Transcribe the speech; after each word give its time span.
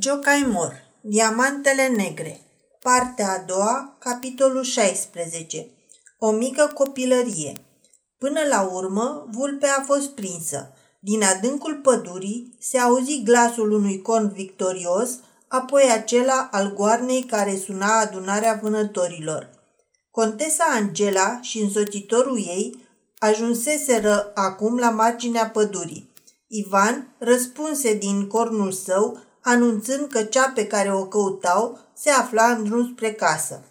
Jocaimor, 0.00 0.72
Diamantele 1.00 1.86
negre 1.86 2.40
Partea 2.82 3.32
a 3.32 3.38
doua, 3.46 3.96
capitolul 3.98 4.62
16 4.62 5.66
O 6.18 6.30
mică 6.30 6.70
copilărie 6.74 7.52
Până 8.18 8.40
la 8.48 8.60
urmă, 8.60 9.28
vulpea 9.30 9.76
a 9.78 9.82
fost 9.82 10.10
prinsă. 10.10 10.72
Din 11.00 11.22
adâncul 11.22 11.74
pădurii 11.74 12.56
se 12.60 12.78
auzi 12.78 13.22
glasul 13.24 13.72
unui 13.72 14.02
con 14.02 14.28
victorios, 14.28 15.10
apoi 15.48 15.90
acela 15.92 16.48
al 16.52 16.72
goarnei 16.72 17.22
care 17.22 17.56
suna 17.56 17.98
adunarea 18.00 18.58
vânătorilor. 18.62 19.50
Contesa 20.10 20.64
Angela 20.64 21.38
și 21.40 21.58
însoțitorul 21.58 22.38
ei 22.38 22.86
ajunseseră 23.18 24.30
acum 24.34 24.78
la 24.78 24.90
marginea 24.90 25.50
pădurii. 25.50 26.12
Ivan 26.46 27.14
răspunse 27.18 27.94
din 27.94 28.26
cornul 28.26 28.72
său, 28.72 29.18
anunțând 29.44 30.08
că 30.10 30.22
cea 30.22 30.48
pe 30.54 30.66
care 30.66 30.92
o 30.92 31.06
căutau 31.06 31.78
se 31.94 32.10
afla 32.10 32.50
în 32.50 32.64
drum 32.64 32.90
spre 32.92 33.12
casă. 33.12 33.64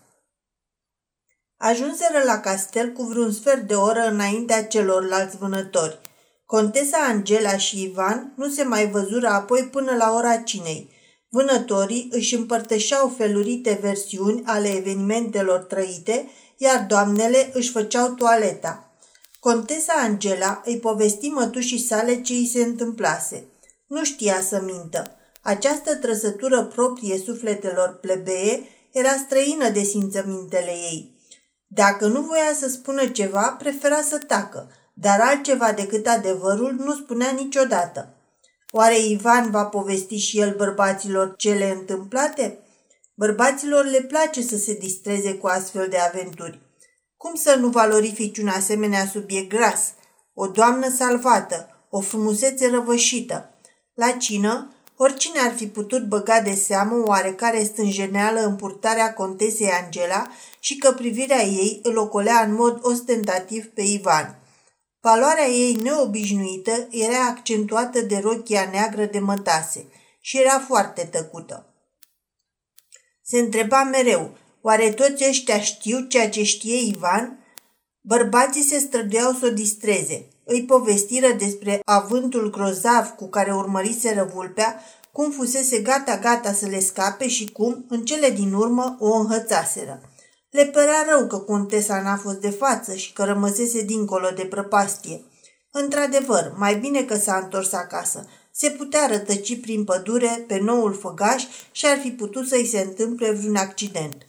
Ajunseră 1.58 2.22
la 2.26 2.40
castel 2.40 2.92
cu 2.92 3.04
vreun 3.04 3.32
sfert 3.32 3.68
de 3.68 3.74
oră 3.74 4.08
înaintea 4.08 4.66
celorlalți 4.66 5.38
vânători. 5.38 6.00
Contesa 6.46 6.98
Angela 6.98 7.58
și 7.58 7.82
Ivan 7.82 8.34
nu 8.36 8.50
se 8.50 8.64
mai 8.64 8.90
văzură 8.90 9.28
apoi 9.28 9.70
până 9.72 9.96
la 9.96 10.14
ora 10.16 10.38
cinei. 10.38 10.90
Vânătorii 11.30 12.08
își 12.12 12.36
împărtășeau 12.36 13.14
felurite 13.18 13.80
versiuni 13.82 14.44
ale 14.46 14.68
evenimentelor 14.68 15.60
trăite, 15.60 16.30
iar 16.58 16.86
doamnele 16.88 17.50
își 17.54 17.72
făceau 17.72 18.10
toaleta. 18.10 18.92
Contesa 19.40 19.94
Angela 19.94 20.62
îi 20.66 20.80
povesti 20.80 21.28
mătușii 21.28 21.86
sale 21.86 22.22
ce 22.22 22.34
îi 22.34 22.48
se 22.48 22.64
întâmplase. 22.64 23.48
Nu 23.88 24.04
știa 24.04 24.42
să 24.42 24.62
mintă. 24.66 25.18
Această 25.44 25.96
trăsătură 25.96 26.66
proprie 26.66 27.18
sufletelor 27.18 27.98
plebee 28.02 28.64
era 28.92 29.16
străină 29.26 29.70
de 29.70 29.84
simțămintele 29.84 30.72
ei. 30.72 31.16
Dacă 31.68 32.08
nu 32.08 32.22
voia 32.22 32.54
să 32.60 32.70
spună 32.70 33.08
ceva, 33.08 33.56
prefera 33.60 34.02
să 34.02 34.18
tacă, 34.18 34.72
dar 34.94 35.20
altceva 35.22 35.72
decât 35.72 36.08
adevărul 36.08 36.74
nu 36.74 36.94
spunea 36.94 37.32
niciodată. 37.32 38.14
Oare 38.72 39.06
Ivan 39.06 39.52
va 39.52 39.66
povesti 39.66 40.16
și 40.16 40.40
el 40.40 40.56
bărbaților 40.56 41.36
cele 41.38 41.72
întâmplate? 41.72 42.60
Bărbaților 43.14 43.86
le 43.86 44.02
place 44.02 44.42
să 44.42 44.58
se 44.58 44.74
distreze 44.74 45.34
cu 45.34 45.48
astfel 45.48 45.88
de 45.90 45.98
aventuri. 45.98 46.62
Cum 47.18 47.36
să 47.36 47.56
nu 47.60 47.68
valorifici 47.68 48.38
un 48.38 48.48
asemenea 48.48 49.06
subiect 49.06 49.50
gras? 49.50 49.94
O 50.34 50.48
doamnă 50.48 50.90
salvată, 50.90 51.86
o 51.90 52.00
frumusețe 52.00 52.70
răvășită. 52.70 53.50
La 53.94 54.12
cină, 54.12 54.74
Oricine 55.04 55.40
ar 55.40 55.54
fi 55.56 55.68
putut 55.68 56.08
băga 56.08 56.42
de 56.42 56.54
seamă 56.54 57.04
oarecare 57.06 57.64
stânjeneală 57.64 58.40
în 58.40 58.56
purtarea 58.56 59.14
contesei 59.14 59.72
Angela 59.72 60.28
și 60.60 60.78
că 60.78 60.92
privirea 60.92 61.44
ei 61.44 61.80
îl 61.84 61.98
ocolea 61.98 62.40
în 62.40 62.54
mod 62.54 62.80
ostentativ 62.82 63.66
pe 63.66 63.82
Ivan. 63.82 64.40
Valoarea 65.02 65.48
ei 65.48 65.74
neobișnuită 65.74 66.88
era 66.92 67.26
accentuată 67.26 68.02
de 68.02 68.18
rochia 68.18 68.70
neagră 68.72 69.06
de 69.06 69.20
mătase 69.20 69.86
și 70.20 70.40
era 70.40 70.60
foarte 70.68 71.04
tăcută. 71.12 71.74
Se 73.24 73.40
întreba 73.40 73.84
mereu, 73.84 74.38
oare 74.62 74.92
toți 74.92 75.28
ăștia 75.30 75.60
știu 75.60 76.00
ceea 76.00 76.30
ce 76.30 76.44
știe 76.44 76.80
Ivan? 76.80 77.46
Bărbații 78.02 78.64
se 78.64 78.80
străduiau 78.80 79.32
să 79.32 79.46
o 79.46 79.50
distreze. 79.50 80.28
Îi 80.46 80.64
povestiră 80.64 81.32
despre 81.32 81.82
avântul 81.86 82.50
grozav 82.50 83.08
cu 83.08 83.28
care 83.28 83.56
urmăriseră 83.56 84.30
vulpea, 84.34 84.84
cum 85.12 85.32
fusese 85.32 85.80
gata-gata 85.80 86.54
să 86.54 86.66
le 86.66 86.80
scape 86.80 87.28
și 87.28 87.52
cum, 87.52 87.86
în 87.90 88.06
cele 88.06 88.30
din 88.30 88.54
urmă, 88.54 88.98
o 89.00 89.14
înhățaseră. 89.14 90.02
Le 90.50 90.66
părea 90.66 91.06
rău 91.10 91.28
că 91.28 91.38
contesa 91.38 92.02
n-a 92.02 92.18
fost 92.18 92.38
de 92.38 92.50
față 92.50 92.96
și 92.96 93.14
că 93.14 93.24
rămăsese 93.24 93.82
dincolo 93.82 94.30
de 94.30 94.46
prăpastie. 94.46 95.26
Într-adevăr, 95.72 96.54
mai 96.58 96.76
bine 96.76 97.04
că 97.04 97.16
s-a 97.18 97.40
întors 97.44 97.74
acasă. 97.74 98.28
Se 98.52 98.70
putea 98.70 99.08
rătăci 99.08 99.62
prin 99.62 99.84
pădure 99.84 100.44
pe 100.48 100.60
noul 100.60 100.94
făgaș 100.94 101.44
și 101.72 101.86
ar 101.86 101.98
fi 101.98 102.12
putut 102.12 102.48
să-i 102.48 102.66
se 102.66 102.80
întâmple 102.80 103.32
vreun 103.32 103.56
accident. 103.56 104.26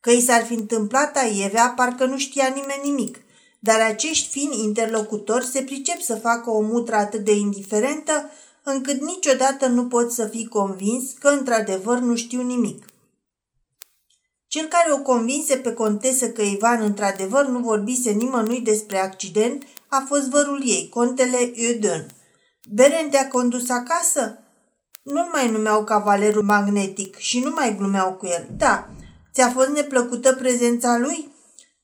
Că 0.00 0.10
i 0.10 0.20
s-ar 0.20 0.44
fi 0.44 0.54
întâmplat 0.54 1.16
aievea, 1.16 1.72
parcă 1.76 2.04
nu 2.04 2.18
știa 2.18 2.46
nimeni 2.46 2.80
nimic– 2.90 3.18
dar 3.58 3.80
acești 3.80 4.28
fini 4.28 4.64
interlocutori 4.64 5.46
se 5.46 5.62
pricep 5.62 6.00
să 6.00 6.14
facă 6.14 6.50
o 6.50 6.60
mutră 6.60 6.94
atât 6.94 7.24
de 7.24 7.32
indiferentă 7.32 8.30
încât 8.62 9.00
niciodată 9.00 9.66
nu 9.66 9.86
pot 9.86 10.12
să 10.12 10.26
fii 10.26 10.48
convins 10.48 11.12
că 11.18 11.28
într-adevăr 11.28 11.98
nu 11.98 12.16
știu 12.16 12.42
nimic. 12.42 12.84
Cel 14.46 14.66
care 14.66 14.92
o 14.92 14.98
convinse 14.98 15.56
pe 15.56 15.72
contesă 15.72 16.30
că 16.30 16.42
Ivan 16.42 16.82
într-adevăr 16.82 17.46
nu 17.46 17.58
vorbise 17.58 18.10
nimănui 18.10 18.60
despre 18.60 18.98
accident 18.98 19.62
a 19.88 20.04
fost 20.08 20.28
vărul 20.28 20.62
ei, 20.64 20.88
contele 20.88 21.52
Eudon. 21.54 22.06
Beren 22.70 23.08
te-a 23.10 23.28
condus 23.28 23.70
acasă? 23.70 24.38
Nu-l 25.02 25.28
mai 25.32 25.50
numeau 25.50 25.84
cavalerul 25.84 26.42
magnetic 26.42 27.16
și 27.16 27.40
nu 27.40 27.50
mai 27.50 27.76
glumeau 27.76 28.12
cu 28.12 28.26
el. 28.26 28.48
Da, 28.56 28.88
ți-a 29.32 29.50
fost 29.50 29.68
neplăcută 29.68 30.34
prezența 30.34 30.98
lui? 30.98 31.32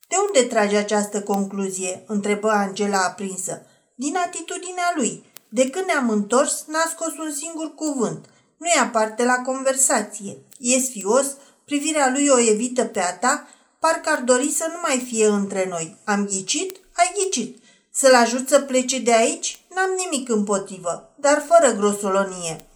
De 0.09 0.16
unde 0.26 0.48
trage 0.48 0.76
această 0.76 1.22
concluzie?" 1.22 2.04
întrebă 2.06 2.50
Angela 2.50 3.03
aprinsă. 3.03 3.66
Din 3.94 4.16
atitudinea 4.16 4.92
lui. 4.94 5.25
De 5.48 5.70
când 5.70 5.84
ne-am 5.84 6.10
întors, 6.10 6.65
n-a 6.66 6.87
scos 6.91 7.16
un 7.19 7.32
singur 7.32 7.75
cuvânt. 7.75 8.25
Nu 8.56 8.66
ia 8.76 8.88
parte 8.88 9.25
la 9.25 9.34
conversație. 9.34 10.38
E 10.59 10.78
sfios, 10.78 11.26
privirea 11.65 12.10
lui 12.10 12.28
o 12.28 12.38
evită 12.38 12.84
pe 12.84 13.00
a 13.00 13.16
ta, 13.16 13.48
parcă 13.78 14.10
ar 14.10 14.20
dori 14.22 14.50
să 14.50 14.66
nu 14.69 14.78
mai 14.82 15.04
fie 15.09 15.26
între 15.26 15.66
noi. 15.69 15.97
Am 16.04 16.26
ghicit? 16.26 16.76
Ai 16.97 17.12
ghicit. 17.15 17.62
Să-l 17.92 18.15
ajut 18.15 18.48
să 18.48 18.60
plece 18.60 18.98
de 18.98 19.15
aici? 19.15 19.60
N-am 19.75 19.91
nimic 19.97 20.28
împotrivă, 20.28 21.15
dar 21.16 21.44
fără 21.48 21.72
grosolonie. 21.72 22.66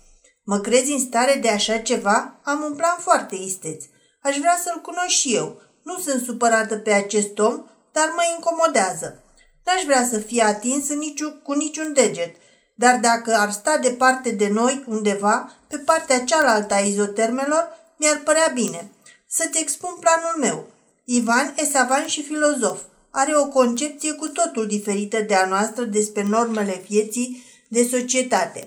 Mă 0.44 0.58
crezi 0.58 0.92
în 0.92 0.98
stare 0.98 1.38
de 1.42 1.48
așa 1.48 1.78
ceva? 1.78 2.40
Am 2.42 2.62
un 2.62 2.74
plan 2.74 2.96
foarte 2.98 3.34
isteț. 3.34 3.84
Aș 4.22 4.36
vrea 4.36 4.58
să-l 4.64 4.80
cunosc 4.80 5.08
și 5.08 5.34
eu. 5.34 5.60
Nu 5.88 5.98
sunt 5.98 6.22
supărată 6.22 6.76
pe 6.76 6.92
acest 6.92 7.38
om, 7.38 7.64
dar 7.92 8.12
mă 8.16 8.22
incomodează. 8.36 9.22
N-aș 9.64 9.82
vrea 9.84 10.06
să 10.10 10.18
fie 10.18 10.42
atins 10.42 10.88
niciun, 10.88 11.40
cu 11.42 11.52
niciun 11.52 11.92
deget, 11.92 12.36
dar 12.74 12.98
dacă 12.98 13.34
ar 13.34 13.50
sta 13.50 13.78
departe 13.78 14.30
de 14.30 14.48
noi, 14.48 14.84
undeva, 14.86 15.52
pe 15.68 15.76
partea 15.76 16.24
cealaltă 16.24 16.74
a 16.74 16.78
izotermelor, 16.78 17.68
mi-ar 17.96 18.20
părea 18.24 18.50
bine. 18.54 18.90
Să-ți 19.26 19.60
expun 19.60 19.96
planul 20.00 20.34
meu. 20.38 20.66
Ivan 21.04 21.54
e 21.56 21.64
savan 21.64 22.06
și 22.06 22.22
filozof. 22.22 22.80
Are 23.10 23.36
o 23.36 23.46
concepție 23.46 24.12
cu 24.12 24.28
totul 24.28 24.66
diferită 24.66 25.20
de 25.20 25.34
a 25.34 25.46
noastră 25.46 25.84
despre 25.84 26.22
normele 26.22 26.82
vieții 26.88 27.44
de 27.68 27.88
societate. 27.90 28.66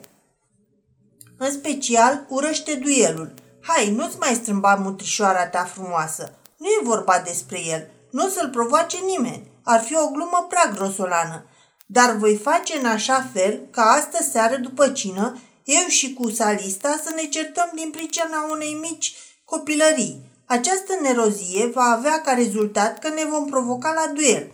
În 1.38 1.52
special, 1.52 2.26
urăște 2.30 2.74
duelul. 2.76 3.34
Hai, 3.62 3.92
nu-ți 3.92 4.18
mai 4.18 4.34
strâmba 4.34 4.76
mutrișoara 4.76 5.48
ta 5.48 5.64
frumoasă. 5.64 6.36
Nu 6.62 6.68
e 6.68 6.80
vorba 6.84 7.22
despre 7.26 7.60
el. 7.66 7.90
Nu 8.12 8.26
o 8.26 8.30
să-l 8.30 8.50
provoace 8.50 8.98
nimeni. 9.06 9.52
Ar 9.64 9.82
fi 9.82 9.96
o 9.96 10.08
glumă 10.08 10.46
prea 10.50 10.72
grosolană. 10.76 11.46
Dar 11.86 12.16
voi 12.16 12.36
face 12.36 12.78
în 12.78 12.86
așa 12.86 13.30
fel 13.34 13.60
ca 13.72 13.82
astă 13.82 14.24
seară 14.24 14.56
după 14.56 14.90
cină, 14.90 15.38
eu 15.64 15.88
și 15.88 16.14
cu 16.14 16.30
Salista 16.30 17.00
să 17.04 17.14
ne 17.16 17.24
certăm 17.24 17.72
din 17.76 17.90
pricina 17.92 18.48
unei 18.52 18.78
mici 18.82 19.14
copilării. 19.46 20.22
Această 20.46 20.94
nerozie 21.02 21.66
va 21.66 21.84
avea 21.84 22.22
ca 22.22 22.34
rezultat 22.34 23.00
că 23.00 23.08
ne 23.08 23.26
vom 23.30 23.46
provoca 23.46 23.94
la 23.94 24.12
duel. 24.14 24.52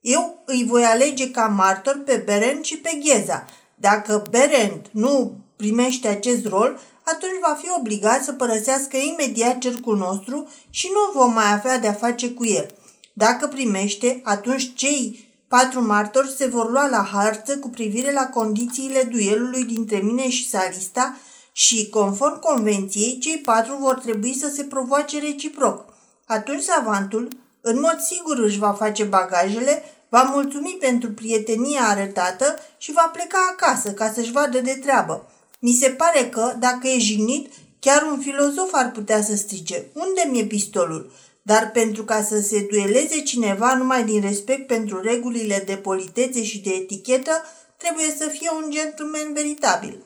Eu 0.00 0.42
îi 0.46 0.64
voi 0.64 0.84
alege 0.84 1.30
ca 1.30 1.46
martor 1.46 2.02
pe 2.04 2.22
Berend 2.24 2.64
și 2.64 2.76
pe 2.78 3.00
Gheza. 3.02 3.44
Dacă 3.74 4.22
Berend 4.30 4.86
nu 4.90 5.36
primește 5.56 6.08
acest 6.08 6.46
rol, 6.46 6.80
atunci 7.12 7.40
va 7.48 7.58
fi 7.60 7.68
obligat 7.78 8.24
să 8.24 8.32
părăsească 8.32 8.96
imediat 8.96 9.58
cercul 9.58 9.96
nostru 9.96 10.48
și 10.70 10.88
nu 10.92 11.20
vom 11.20 11.32
mai 11.32 11.52
avea 11.52 11.78
de-a 11.78 11.92
face 11.92 12.30
cu 12.30 12.44
el. 12.44 12.70
Dacă 13.12 13.46
primește, 13.46 14.20
atunci 14.24 14.74
cei 14.74 15.28
patru 15.48 15.86
martori 15.86 16.34
se 16.36 16.46
vor 16.46 16.70
lua 16.70 16.88
la 16.88 17.08
harță 17.12 17.58
cu 17.58 17.68
privire 17.68 18.12
la 18.12 18.26
condițiile 18.26 19.02
duelului 19.02 19.64
dintre 19.64 19.96
mine 19.96 20.28
și 20.28 20.48
Salista 20.48 21.16
și, 21.52 21.88
conform 21.88 22.40
convenției, 22.40 23.18
cei 23.18 23.38
patru 23.38 23.76
vor 23.76 23.94
trebui 23.94 24.34
să 24.34 24.48
se 24.54 24.64
provoace 24.64 25.20
reciproc. 25.20 25.84
Atunci 26.26 26.62
savantul, 26.62 27.28
în 27.60 27.80
mod 27.80 27.98
sigur 28.00 28.38
își 28.38 28.58
va 28.58 28.72
face 28.72 29.04
bagajele, 29.04 29.82
va 30.08 30.22
mulțumi 30.22 30.76
pentru 30.80 31.10
prietenia 31.10 31.82
arătată 31.82 32.56
și 32.78 32.92
va 32.92 33.10
pleca 33.12 33.38
acasă 33.52 33.92
ca 33.92 34.12
să-și 34.12 34.32
vadă 34.32 34.60
de 34.60 34.78
treabă. 34.82 35.30
Mi 35.62 35.72
se 35.72 35.90
pare 35.90 36.28
că, 36.28 36.56
dacă 36.58 36.88
e 36.88 36.98
jignit, 36.98 37.52
chiar 37.78 38.02
un 38.02 38.20
filozof 38.20 38.68
ar 38.72 38.90
putea 38.90 39.22
să 39.22 39.36
strige, 39.36 39.84
unde 39.92 40.28
mi-e 40.30 40.44
pistolul? 40.44 41.12
Dar 41.42 41.70
pentru 41.70 42.04
ca 42.04 42.22
să 42.22 42.40
se 42.40 42.66
dueleze 42.70 43.20
cineva 43.20 43.74
numai 43.74 44.04
din 44.04 44.20
respect 44.20 44.66
pentru 44.66 45.00
regulile 45.00 45.62
de 45.66 45.76
politețe 45.76 46.42
și 46.42 46.58
de 46.58 46.70
etichetă, 46.70 47.30
trebuie 47.76 48.14
să 48.18 48.26
fie 48.26 48.50
un 48.64 48.70
gentleman 48.70 49.32
veritabil. 49.32 50.04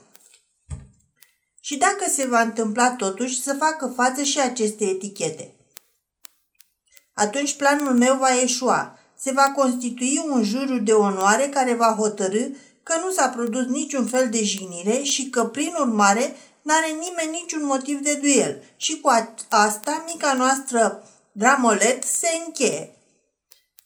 și 1.60 1.76
dacă 1.76 2.04
se 2.10 2.26
va 2.26 2.40
întâmpla 2.40 2.90
totuși 2.90 3.42
să 3.42 3.56
facă 3.58 3.92
față 3.96 4.22
și 4.22 4.40
aceste 4.40 4.84
etichete. 4.84 5.54
Atunci 7.14 7.56
planul 7.56 7.94
meu 7.94 8.16
va 8.16 8.40
eșua. 8.42 8.98
Se 9.18 9.32
va 9.32 9.52
constitui 9.56 10.24
un 10.30 10.42
juriu 10.42 10.78
de 10.78 10.92
onoare 10.92 11.48
care 11.48 11.74
va 11.74 11.94
hotărâ 11.98 12.44
că 12.84 12.94
nu 13.04 13.10
s-a 13.10 13.28
produs 13.28 13.66
niciun 13.66 14.06
fel 14.06 14.30
de 14.30 14.44
jignire 14.44 15.02
și 15.02 15.30
că, 15.30 15.44
prin 15.44 15.74
urmare, 15.78 16.36
n-are 16.62 16.86
nimeni 16.86 17.40
niciun 17.40 17.64
motiv 17.64 17.98
de 17.98 18.14
duel. 18.14 18.62
Și 18.76 19.00
cu 19.00 19.10
asta, 19.48 20.04
mica 20.06 20.32
noastră 20.32 21.08
dramolet 21.32 22.04
se 22.04 22.28
încheie. 22.46 22.98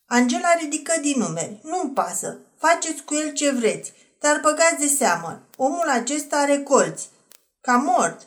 Angela 0.06 0.54
ridică 0.54 0.92
din 1.00 1.18
numeri. 1.18 1.60
Nu-mi 1.62 1.90
pasă. 1.90 2.38
Faceți 2.58 3.02
cu 3.02 3.14
el 3.14 3.32
ce 3.32 3.50
vreți. 3.50 3.92
Dar 4.20 4.40
băgați 4.40 4.78
de 4.78 4.86
seamă. 4.86 5.42
Omul 5.56 5.88
acesta 5.88 6.36
are 6.36 6.62
colți. 6.62 7.08
Ca 7.60 7.76
mort. 7.76 8.26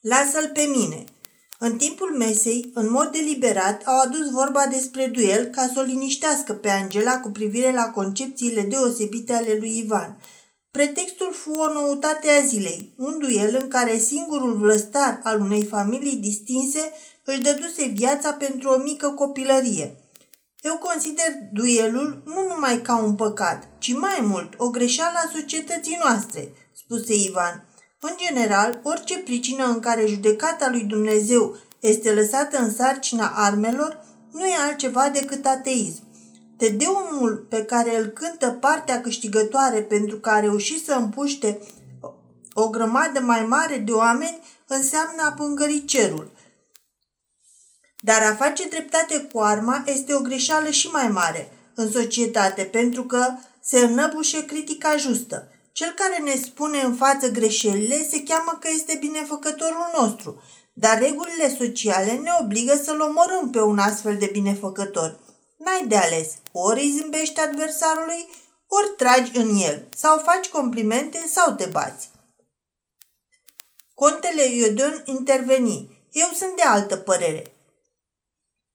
Lasă-l 0.00 0.50
pe 0.52 0.62
mine. 0.62 1.04
În 1.58 1.76
timpul 1.76 2.16
mesei, 2.16 2.70
în 2.74 2.90
mod 2.90 3.12
deliberat, 3.12 3.82
au 3.84 4.00
adus 4.00 4.30
vorba 4.30 4.66
despre 4.66 5.06
duel 5.06 5.44
ca 5.44 5.70
să 5.74 5.80
o 5.80 5.82
liniștească 5.82 6.52
pe 6.52 6.70
Angela 6.70 7.20
cu 7.20 7.30
privire 7.30 7.72
la 7.72 7.90
concepțiile 7.90 8.62
deosebite 8.62 9.32
ale 9.32 9.56
lui 9.58 9.78
Ivan. 9.78 10.20
Pretextul 10.70 11.32
fu 11.32 11.50
o 11.50 11.72
noutate 11.72 12.28
a 12.28 12.46
zilei, 12.46 12.94
un 12.96 13.18
duel 13.18 13.58
în 13.62 13.68
care 13.68 13.98
singurul 13.98 14.56
vlăstar 14.56 15.20
al 15.22 15.40
unei 15.40 15.64
familii 15.64 16.16
distinse 16.16 16.92
își 17.24 17.40
dăduse 17.40 17.86
viața 17.86 18.32
pentru 18.32 18.68
o 18.68 18.82
mică 18.82 19.08
copilărie. 19.08 19.96
Eu 20.60 20.78
consider 20.78 21.32
duelul 21.52 22.22
nu 22.24 22.46
numai 22.48 22.82
ca 22.82 22.96
un 22.96 23.14
păcat, 23.14 23.68
ci 23.78 23.92
mai 23.92 24.18
mult 24.22 24.54
o 24.56 24.70
greșeală 24.70 25.18
a 25.24 25.30
societății 25.34 25.98
noastre, 26.02 26.52
spuse 26.72 27.14
Ivan. 27.14 27.65
În 28.00 28.12
general, 28.16 28.80
orice 28.82 29.18
pricină 29.18 29.64
în 29.64 29.80
care 29.80 30.06
judecata 30.06 30.68
lui 30.70 30.82
Dumnezeu 30.82 31.56
este 31.80 32.12
lăsată 32.12 32.58
în 32.58 32.74
sarcina 32.74 33.32
armelor 33.34 34.04
nu 34.32 34.46
e 34.46 34.54
altceva 34.56 35.08
decât 35.08 35.46
ateism. 35.46 36.02
Tedeumul 36.56 37.46
pe 37.48 37.64
care 37.64 37.98
îl 37.98 38.06
cântă 38.06 38.50
partea 38.50 39.00
câștigătoare 39.00 39.82
pentru 39.82 40.16
că 40.16 40.30
a 40.30 40.40
reușit 40.40 40.84
să 40.84 40.92
împuște 40.92 41.60
o 42.52 42.68
grămadă 42.68 43.20
mai 43.20 43.44
mare 43.44 43.76
de 43.76 43.92
oameni 43.92 44.42
înseamnă 44.66 45.22
a 45.22 45.32
pângări 45.32 45.84
cerul. 45.84 46.30
Dar 48.00 48.22
a 48.22 48.34
face 48.34 48.68
dreptate 48.68 49.28
cu 49.32 49.40
arma 49.40 49.82
este 49.86 50.14
o 50.14 50.20
greșeală 50.20 50.70
și 50.70 50.86
mai 50.86 51.08
mare 51.08 51.52
în 51.74 51.90
societate 51.90 52.62
pentru 52.62 53.04
că 53.04 53.34
se 53.60 53.78
înăbușe 53.78 54.44
critica 54.44 54.96
justă. 54.96 55.50
Cel 55.76 55.92
care 55.92 56.18
ne 56.18 56.34
spune 56.34 56.80
în 56.80 56.94
față 56.94 57.28
greșelile 57.28 58.08
se 58.10 58.22
cheamă 58.22 58.58
că 58.60 58.68
este 58.74 58.96
binefăcătorul 59.00 59.90
nostru, 59.98 60.42
dar 60.72 60.98
regulile 60.98 61.56
sociale 61.56 62.12
ne 62.12 62.30
obligă 62.40 62.80
să-l 62.84 63.00
omorâm 63.00 63.50
pe 63.50 63.60
un 63.60 63.78
astfel 63.78 64.16
de 64.16 64.28
binefăcător. 64.32 65.18
N-ai 65.58 65.86
de 65.86 65.96
ales, 65.96 66.28
ori 66.52 66.80
îi 66.80 66.98
zâmbești 66.98 67.40
adversarului, 67.40 68.28
ori 68.66 68.94
tragi 68.96 69.36
în 69.36 69.56
el, 69.56 69.88
sau 69.96 70.18
faci 70.18 70.48
complimente 70.48 71.26
sau 71.28 71.54
te 71.54 71.64
bați. 71.64 72.10
Contele 73.94 74.44
Iodon 74.44 75.02
interveni. 75.04 76.08
Eu 76.12 76.28
sunt 76.34 76.56
de 76.56 76.62
altă 76.62 76.96
părere. 76.96 77.52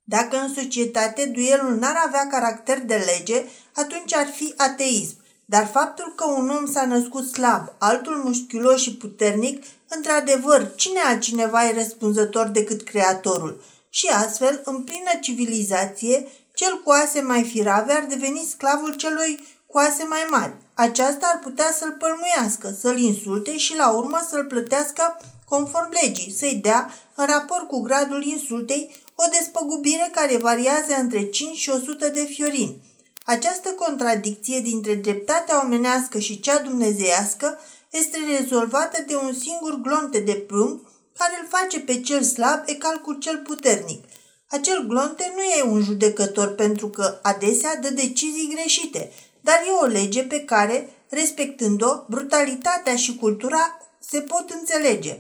Dacă 0.04 0.38
în 0.38 0.54
societate 0.54 1.26
duelul 1.26 1.76
n-ar 1.76 1.96
avea 2.06 2.28
caracter 2.28 2.80
de 2.80 2.96
lege, 2.96 3.46
atunci 3.74 4.14
ar 4.14 4.28
fi 4.28 4.54
ateism. 4.58 5.20
Dar 5.54 5.68
faptul 5.72 6.14
că 6.16 6.26
un 6.26 6.50
om 6.50 6.72
s-a 6.72 6.86
născut 6.86 7.28
slab, 7.28 7.74
altul 7.78 8.16
musculos 8.16 8.82
și 8.82 8.96
puternic, 8.96 9.64
într-adevăr, 9.88 10.76
cine 10.76 11.00
altcineva 11.00 11.68
e 11.68 11.74
răspunzător 11.74 12.48
decât 12.48 12.82
Creatorul? 12.82 13.64
Și 13.90 14.08
astfel, 14.08 14.62
în 14.66 14.84
plină 14.84 15.12
civilizație, 15.22 16.28
cel 16.54 16.82
cu 16.84 16.92
ase 16.92 17.22
mai 17.22 17.44
firave 17.44 17.94
ar 17.94 18.06
deveni 18.06 18.48
sclavul 18.50 18.94
celui 18.94 19.40
cu 19.68 19.78
ase 19.78 20.04
mai 20.04 20.26
mari. 20.30 20.54
Aceasta 20.74 21.32
ar 21.34 21.40
putea 21.40 21.72
să-l 21.78 21.96
pălmuiască, 22.00 22.76
să-l 22.82 23.00
insulte 23.00 23.58
și 23.58 23.76
la 23.76 23.90
urmă 23.90 24.28
să-l 24.30 24.46
plătească 24.46 25.18
conform 25.46 25.90
legii, 26.02 26.36
să-i 26.38 26.60
dea, 26.62 26.94
în 27.16 27.26
raport 27.26 27.68
cu 27.68 27.82
gradul 27.82 28.24
insultei, 28.24 28.96
o 29.16 29.24
despăgubire 29.32 30.10
care 30.12 30.38
variază 30.38 30.94
între 31.00 31.24
5 31.24 31.58
și 31.58 31.70
100 31.70 32.08
de 32.08 32.24
fiorini. 32.24 32.90
Această 33.24 33.70
contradicție 33.70 34.60
dintre 34.60 34.96
dreptatea 34.96 35.64
omenească 35.64 36.20
și 36.20 36.40
cea 36.40 36.60
dumnezeiască 36.60 37.60
este 37.90 38.18
rezolvată 38.38 39.04
de 39.08 39.16
un 39.16 39.34
singur 39.34 39.82
glonte 39.82 40.20
de 40.20 40.34
plumb 40.34 40.88
care 41.18 41.38
îl 41.42 41.48
face 41.48 41.80
pe 41.80 42.02
cel 42.02 42.24
slab 42.24 42.64
egal 42.66 42.98
cu 42.98 43.14
cel 43.14 43.38
puternic. 43.38 44.04
Acel 44.50 44.86
glonte 44.88 45.32
nu 45.36 45.42
e 45.42 45.64
un 45.64 45.84
judecător 45.84 46.48
pentru 46.56 46.90
că 46.90 47.20
adesea 47.22 47.76
dă 47.76 47.90
decizii 47.90 48.54
greșite, 48.56 49.12
dar 49.42 49.56
e 49.68 49.72
o 49.82 49.86
lege 49.86 50.24
pe 50.24 50.40
care, 50.40 50.90
respectând-o, 51.10 52.04
brutalitatea 52.10 52.96
și 52.96 53.16
cultura 53.16 53.78
se 54.00 54.22
pot 54.22 54.50
înțelege. 54.50 55.20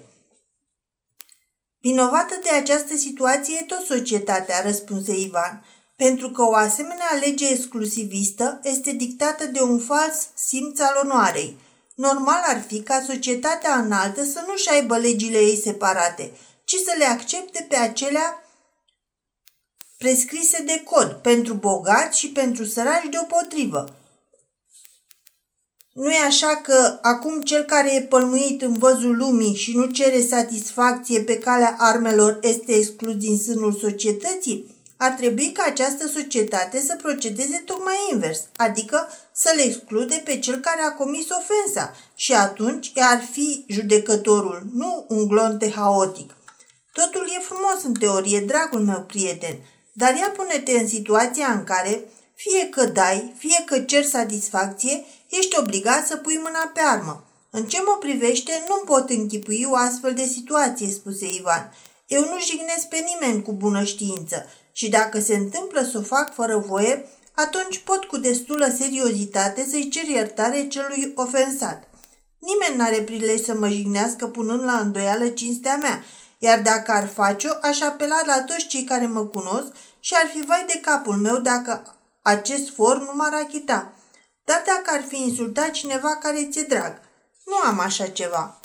Vinovată 1.79 2.39
de 2.43 2.49
această 2.49 2.95
situație 2.95 3.57
e 3.61 3.65
tot 3.65 3.85
societatea, 3.85 4.61
răspunse 4.61 5.19
Ivan, 5.19 5.65
pentru 6.05 6.29
că 6.29 6.41
o 6.41 6.55
asemenea 6.55 7.19
lege 7.19 7.47
exclusivistă 7.47 8.59
este 8.63 8.91
dictată 8.91 9.45
de 9.45 9.61
un 9.61 9.79
fals 9.79 10.27
simț 10.33 10.79
al 10.79 10.99
onoarei. 11.03 11.57
Normal 11.95 12.41
ar 12.45 12.61
fi 12.67 12.81
ca 12.81 13.03
societatea 13.07 13.75
înaltă 13.75 14.23
să 14.23 14.43
nu-și 14.47 14.69
aibă 14.69 14.97
legile 14.97 15.37
ei 15.37 15.57
separate, 15.57 16.31
ci 16.63 16.75
să 16.75 16.95
le 16.97 17.05
accepte 17.05 17.65
pe 17.69 17.75
acelea 17.75 18.43
prescrise 19.97 20.63
de 20.63 20.81
cod 20.85 21.11
pentru 21.11 21.53
bogați 21.53 22.19
și 22.19 22.31
pentru 22.31 22.65
săraci 22.65 23.09
deopotrivă. 23.09 23.95
Nu 25.93 26.11
e 26.11 26.25
așa 26.25 26.61
că 26.63 26.99
acum 27.01 27.41
cel 27.41 27.63
care 27.63 27.95
e 27.95 28.01
pălmuit 28.01 28.61
în 28.61 28.73
văzul 28.73 29.17
lumii 29.17 29.55
și 29.55 29.75
nu 29.75 29.85
cere 29.85 30.21
satisfacție 30.21 31.21
pe 31.21 31.37
calea 31.37 31.75
armelor 31.79 32.39
este 32.41 32.73
exclus 32.73 33.15
din 33.15 33.37
sânul 33.37 33.73
societății? 33.73 34.70
Ar 35.03 35.11
trebui 35.11 35.51
ca 35.51 35.63
această 35.67 36.07
societate 36.07 36.81
să 36.81 36.95
procedeze 36.95 37.63
tocmai 37.65 37.95
invers, 38.11 38.39
adică 38.55 39.07
să 39.31 39.53
le 39.55 39.61
exclude 39.61 40.21
pe 40.25 40.39
cel 40.39 40.55
care 40.55 40.81
a 40.81 40.91
comis 40.91 41.25
ofensa 41.29 41.95
și 42.15 42.33
atunci 42.33 42.91
ar 42.95 43.21
fi 43.31 43.65
judecătorul, 43.67 44.63
nu 44.73 45.05
un 45.07 45.27
glonte 45.27 45.71
haotic. 45.71 46.35
Totul 46.93 47.27
e 47.37 47.41
frumos 47.41 47.83
în 47.83 47.93
teorie, 47.93 48.39
dragul 48.39 48.79
meu 48.79 49.03
prieten, 49.07 49.55
dar 49.93 50.15
ia 50.15 50.33
pune-te 50.35 50.71
în 50.71 50.87
situația 50.87 51.47
în 51.47 51.63
care, 51.63 52.03
fie 52.35 52.69
că 52.69 52.85
dai, 52.85 53.33
fie 53.37 53.63
că 53.65 53.79
cer 53.79 54.03
satisfacție, 54.03 55.05
ești 55.29 55.59
obligat 55.59 56.07
să 56.07 56.17
pui 56.17 56.39
mâna 56.43 56.71
pe 56.73 56.79
armă. 56.79 57.23
În 57.49 57.63
ce 57.63 57.81
mă 57.85 57.97
privește, 57.99 58.63
nu 58.67 58.75
pot 58.85 59.09
închipui 59.09 59.67
o 59.69 59.75
astfel 59.75 60.13
de 60.13 60.25
situație, 60.25 60.89
spuse 60.89 61.25
Ivan. 61.25 61.73
Eu 62.07 62.21
nu 62.21 62.39
jignesc 62.39 62.87
pe 62.87 63.05
nimeni 63.13 63.43
cu 63.43 63.53
bună 63.53 63.83
știință 63.83 64.45
și 64.71 64.89
dacă 64.89 65.19
se 65.19 65.35
întâmplă 65.35 65.81
să 65.91 65.97
o 65.97 66.01
fac 66.01 66.33
fără 66.33 66.57
voie, 66.57 67.09
atunci 67.33 67.79
pot 67.79 68.03
cu 68.03 68.17
destulă 68.17 68.73
seriozitate 68.77 69.67
să-i 69.69 69.89
cer 69.89 70.03
iertare 70.03 70.67
celui 70.67 71.11
ofensat. 71.15 71.87
Nimeni 72.39 72.75
n-are 72.75 73.01
prilej 73.01 73.41
să 73.41 73.53
mă 73.53 73.67
jignească 73.67 74.27
punând 74.27 74.63
la 74.63 74.79
îndoială 74.79 75.27
cinstea 75.27 75.75
mea, 75.75 76.03
iar 76.37 76.61
dacă 76.61 76.91
ar 76.91 77.07
face-o, 77.07 77.51
aș 77.61 77.81
apela 77.81 78.21
la 78.25 78.43
toți 78.43 78.67
cei 78.67 78.83
care 78.83 79.05
mă 79.05 79.25
cunosc 79.25 79.71
și 79.99 80.13
ar 80.23 80.29
fi 80.33 80.45
vai 80.45 80.65
de 80.67 80.79
capul 80.81 81.15
meu 81.15 81.37
dacă 81.37 81.95
acest 82.21 82.73
for 82.73 82.97
nu 82.99 83.11
m-ar 83.13 83.33
achita. 83.33 83.93
Dar 84.43 84.63
dacă 84.65 84.95
ar 84.97 85.03
fi 85.07 85.21
insultat 85.21 85.71
cineva 85.71 86.15
care 86.15 86.47
ți-e 86.51 86.63
drag, 86.63 87.01
nu 87.45 87.55
am 87.55 87.79
așa 87.79 88.07
ceva. 88.07 88.59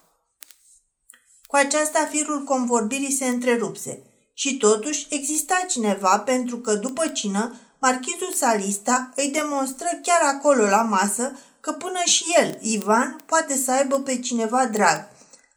Cu 1.46 1.56
aceasta 1.56 2.08
firul 2.10 2.44
convorbirii 2.44 3.12
se 3.12 3.25
întrerupse. 3.25 4.02
Și 4.38 4.57
totuși 4.57 5.07
exista 5.11 5.64
cineva 5.69 6.19
pentru 6.19 6.57
că 6.57 6.75
după 6.75 7.09
cină, 7.09 7.55
marchizul 7.78 8.33
Salista 8.35 9.12
îi 9.14 9.28
demonstră 9.28 9.87
chiar 10.02 10.21
acolo 10.23 10.64
la 10.64 10.83
masă 10.83 11.38
că 11.61 11.73
până 11.73 12.00
și 12.05 12.25
el, 12.40 12.59
Ivan, 12.61 13.16
poate 13.26 13.57
să 13.57 13.73
aibă 13.73 13.99
pe 14.00 14.19
cineva 14.19 14.66
drag. 14.66 15.09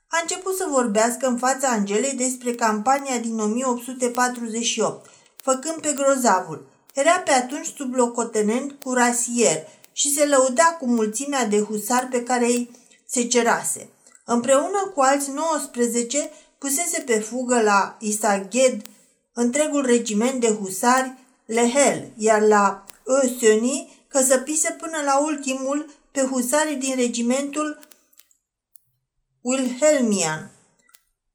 A 0.08 0.20
început 0.22 0.56
să 0.56 0.66
vorbească 0.70 1.28
în 1.28 1.38
fața 1.38 1.68
Angelei 1.68 2.14
despre 2.14 2.54
campania 2.54 3.18
din 3.18 3.40
1848, 3.40 5.10
făcând 5.36 5.76
pe 5.82 5.94
grozavul. 5.96 6.68
Era 6.94 7.20
pe 7.20 7.32
atunci 7.32 7.74
sublocotenent 7.78 8.72
cu 8.84 8.94
rasier 8.94 9.68
și 9.94 10.14
se 10.14 10.26
lăuda 10.26 10.64
cu 10.64 10.86
mulțimea 10.86 11.46
de 11.46 11.62
husari 11.62 12.06
pe 12.06 12.24
care 12.24 12.46
îi 12.46 12.72
se 13.06 13.28
cerase. 13.28 13.90
Împreună 14.26 14.92
cu 14.96 15.02
alți 15.02 15.32
19 15.32 16.32
pusese 16.60 17.01
pe 17.01 17.20
fugă 17.20 17.62
la 17.62 17.98
Isaghed 18.00 18.82
întregul 19.34 19.86
regiment 19.86 20.42
de 20.42 20.48
husari 20.48 21.13
Lehel, 21.46 22.12
iar 22.18 22.42
la 22.42 22.84
Ösioni 23.04 24.06
căsăpise 24.08 24.72
până 24.72 24.98
la 25.06 25.20
ultimul 25.24 25.89
pe 26.12 26.22
husarii 26.22 26.75
din 26.75 26.96
regimentul 26.96 27.80
Wilhelmian. 29.42 30.51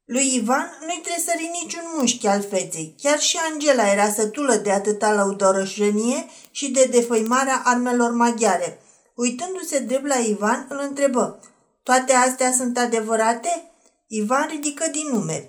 Lui 0.05 0.35
Ivan 0.35 0.77
nu-i 0.85 1.01
tresări 1.03 1.49
niciun 1.63 1.83
mușchi 1.97 2.27
al 2.27 2.41
feței. 2.41 2.95
Chiar 3.01 3.19
și 3.19 3.37
Angela 3.51 3.91
era 3.91 4.09
sătulă 4.09 4.55
de 4.55 4.71
atâta 4.71 5.13
lăudorășenie 5.13 6.25
și 6.51 6.71
de 6.71 6.87
defăimarea 6.91 7.61
armelor 7.63 8.11
maghiare. 8.11 8.79
Uitându-se 9.15 9.79
drept 9.79 10.07
la 10.07 10.15
Ivan, 10.15 10.65
îl 10.69 10.79
întrebă. 10.81 11.39
Toate 11.83 12.13
astea 12.13 12.51
sunt 12.51 12.77
adevărate? 12.77 13.74
Ivan 14.17 14.47
ridică 14.49 14.85
din 14.91 15.07
numeri. 15.11 15.47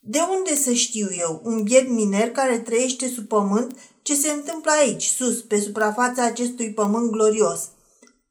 De 0.00 0.18
unde 0.36 0.56
să 0.56 0.72
știu 0.72 1.08
eu, 1.10 1.40
un 1.44 1.62
biet 1.62 1.88
miner 1.88 2.30
care 2.30 2.58
trăiește 2.58 3.08
sub 3.08 3.28
pământ, 3.28 3.78
ce 4.02 4.14
se 4.14 4.30
întâmplă 4.30 4.70
aici, 4.70 5.04
sus, 5.04 5.42
pe 5.42 5.60
suprafața 5.60 6.24
acestui 6.24 6.72
pământ 6.72 7.10
glorios? 7.10 7.68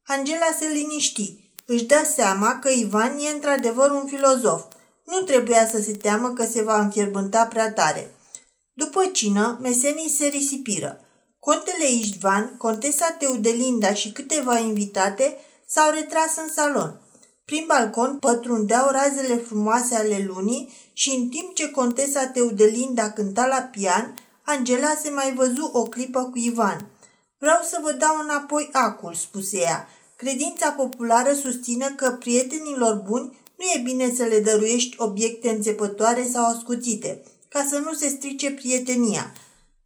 Angela 0.05 0.55
se 0.59 0.67
liniști. 0.67 1.51
Își 1.65 1.83
dă 1.83 2.11
seama 2.15 2.59
că 2.59 2.69
Ivan 2.69 3.17
e 3.19 3.33
într-adevăr 3.33 3.91
un 3.91 4.05
filozof. 4.07 4.63
Nu 5.05 5.21
trebuia 5.21 5.67
să 5.67 5.81
se 5.81 5.91
teamă 5.91 6.29
că 6.29 6.45
se 6.45 6.61
va 6.61 6.79
înfierbânta 6.79 7.45
prea 7.45 7.73
tare. 7.73 8.15
După 8.73 9.05
cină, 9.05 9.59
mesenii 9.61 10.09
se 10.09 10.25
risipiră. 10.25 10.99
Contele 11.39 11.91
Ișvan, 11.91 12.57
contesa 12.57 13.15
Teudelinda 13.19 13.93
și 13.93 14.11
câteva 14.11 14.57
invitate 14.57 15.37
s-au 15.67 15.91
retras 15.91 16.35
în 16.37 16.49
salon. 16.53 16.99
Prin 17.45 17.63
balcon 17.67 18.17
pătrundeau 18.19 18.89
razele 18.91 19.35
frumoase 19.35 19.95
ale 19.95 20.25
lunii 20.27 20.73
și 20.93 21.09
în 21.09 21.27
timp 21.27 21.53
ce 21.53 21.69
contesa 21.69 22.27
Teudelinda 22.27 23.11
cânta 23.11 23.45
la 23.45 23.61
pian, 23.61 24.13
Angela 24.43 24.95
se 25.03 25.09
mai 25.09 25.33
văzu 25.33 25.69
o 25.73 25.83
clipă 25.83 26.23
cu 26.23 26.37
Ivan. 26.37 26.89
Vreau 27.37 27.59
să 27.63 27.79
vă 27.81 27.91
dau 27.91 28.15
înapoi 28.23 28.69
acul, 28.71 29.13
spuse 29.13 29.57
ea. 29.59 29.87
Credința 30.15 30.71
populară 30.71 31.33
susține 31.33 31.93
că 31.95 32.11
prietenilor 32.11 32.95
buni 32.95 33.37
nu 33.57 33.65
e 33.75 33.81
bine 33.83 34.13
să 34.15 34.23
le 34.23 34.39
dăruiești 34.39 34.95
obiecte 34.97 35.49
înțepătoare 35.49 36.27
sau 36.31 36.45
ascuțite, 36.45 37.23
ca 37.49 37.65
să 37.69 37.77
nu 37.77 37.93
se 37.93 38.07
strice 38.07 38.51
prietenia. 38.51 39.33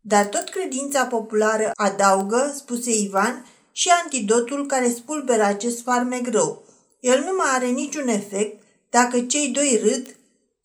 Dar 0.02 0.26
tot 0.26 0.50
credința 0.50 1.06
populară 1.06 1.72
adaugă, 1.76 2.54
spuse 2.56 2.92
Ivan, 2.92 3.46
și 3.72 3.90
antidotul 4.04 4.66
care 4.66 4.90
spulberă 4.90 5.44
acest 5.44 5.82
farmec 5.82 6.28
rău. 6.28 6.64
El 7.00 7.20
nu 7.20 7.36
mai 7.38 7.48
are 7.50 7.68
niciun 7.68 8.08
efect 8.08 8.64
dacă 8.90 9.22
cei 9.22 9.48
doi 9.50 9.80
râd 9.84 10.16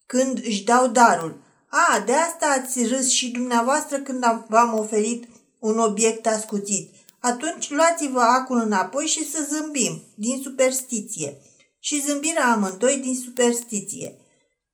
când 0.05 0.41
își 0.45 0.63
dau 0.63 0.87
darul. 0.87 1.43
A, 1.67 1.99
de 2.05 2.13
asta 2.13 2.45
ați 2.59 2.85
râs 2.85 3.09
și 3.09 3.31
dumneavoastră 3.31 3.97
când 3.97 4.23
v-am 4.47 4.79
oferit 4.79 5.27
un 5.59 5.79
obiect 5.79 6.27
ascuțit. 6.27 6.93
Atunci 7.19 7.69
luați-vă 7.69 8.19
acul 8.19 8.57
înapoi 8.57 9.05
și 9.05 9.29
să 9.29 9.47
zâmbim, 9.49 10.01
din 10.15 10.41
superstiție. 10.43 11.37
Și 11.79 12.01
zâmbirea 12.01 12.51
amândoi 12.51 12.97
din 12.97 13.15
superstiție. 13.15 14.15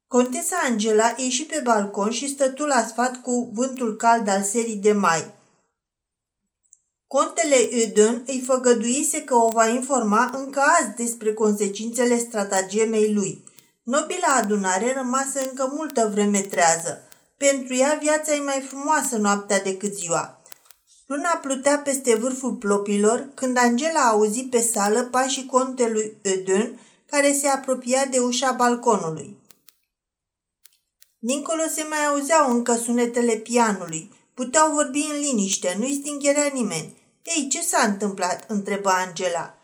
Contesa 0.08 0.56
Angela 0.64 1.14
ieși 1.18 1.46
pe 1.46 1.62
balcon 1.64 2.12
și 2.12 2.30
stătu 2.30 2.66
la 2.66 2.86
sfat 2.88 3.22
cu 3.22 3.52
vântul 3.54 3.96
cald 3.96 4.28
al 4.28 4.44
serii 4.44 4.76
de 4.76 4.92
mai. 4.92 5.34
Contele 7.18 7.70
Uden 7.86 8.24
îi 8.28 8.44
făgăduise 8.46 9.24
că 9.24 9.36
o 9.36 9.50
va 9.50 9.68
informa 9.68 10.32
încă 10.34 10.60
azi 10.60 10.96
despre 10.96 11.34
consecințele 11.34 12.18
stratagemei 12.18 13.14
lui. 13.14 13.44
Nobila 13.84 14.28
adunare 14.38 14.94
rămase 14.94 15.48
încă 15.50 15.72
multă 15.76 16.10
vreme 16.14 16.40
trează. 16.40 17.08
Pentru 17.38 17.74
ea 17.76 17.98
viața 18.02 18.34
e 18.34 18.40
mai 18.40 18.66
frumoasă 18.68 19.18
noaptea 19.18 19.62
decât 19.62 19.94
ziua. 19.94 20.42
Luna 21.06 21.30
plutea 21.30 21.78
peste 21.78 22.16
vârful 22.16 22.54
plopilor 22.54 23.30
când 23.34 23.58
Angela 23.58 24.02
auzi 24.02 24.44
pe 24.44 24.60
sală 24.60 25.04
pașii 25.04 25.46
contelui 25.46 26.18
Eden 26.22 26.80
care 27.06 27.34
se 27.34 27.48
apropia 27.48 28.06
de 28.06 28.20
ușa 28.20 28.52
balconului. 28.52 29.38
Dincolo 31.20 31.64
se 31.76 31.86
mai 31.90 32.06
auzeau 32.06 32.52
încă 32.52 32.76
sunetele 32.76 33.36
pianului. 33.36 34.12
Puteau 34.34 34.74
vorbi 34.74 35.06
în 35.14 35.20
liniște, 35.20 35.76
nu-i 35.80 36.00
stingherea 36.02 36.50
nimeni. 36.54 37.00
Ei, 37.24 37.48
ce 37.48 37.62
s-a 37.62 37.82
întâmplat?" 37.82 38.44
întreba 38.48 38.92
Angela. 38.92 39.56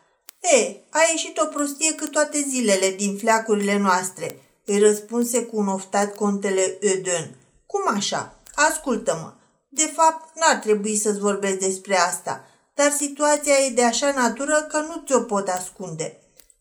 E, 0.41 0.75
a 0.89 0.99
ieșit 1.11 1.37
o 1.37 1.45
prostie 1.45 1.93
cât 1.93 2.11
toate 2.11 2.45
zilele 2.49 2.89
din 2.89 3.17
fleacurile 3.17 3.77
noastre, 3.77 4.41
îi 4.65 4.79
răspunse 4.79 5.43
cu 5.43 5.57
un 5.57 5.67
oftat 5.67 6.15
contele 6.15 6.77
Eden. 6.79 7.35
Cum 7.65 7.81
așa? 7.95 8.35
Ascultă-mă. 8.55 9.33
De 9.69 9.91
fapt, 9.95 10.37
n-ar 10.39 10.55
trebui 10.55 10.97
să-ți 10.97 11.19
vorbesc 11.19 11.57
despre 11.57 11.97
asta, 11.97 12.45
dar 12.73 12.91
situația 12.91 13.53
e 13.53 13.69
de 13.69 13.83
așa 13.83 14.11
natură 14.11 14.67
că 14.71 14.77
nu 14.79 15.03
ți-o 15.05 15.19
pot 15.19 15.47
ascunde. 15.47 16.19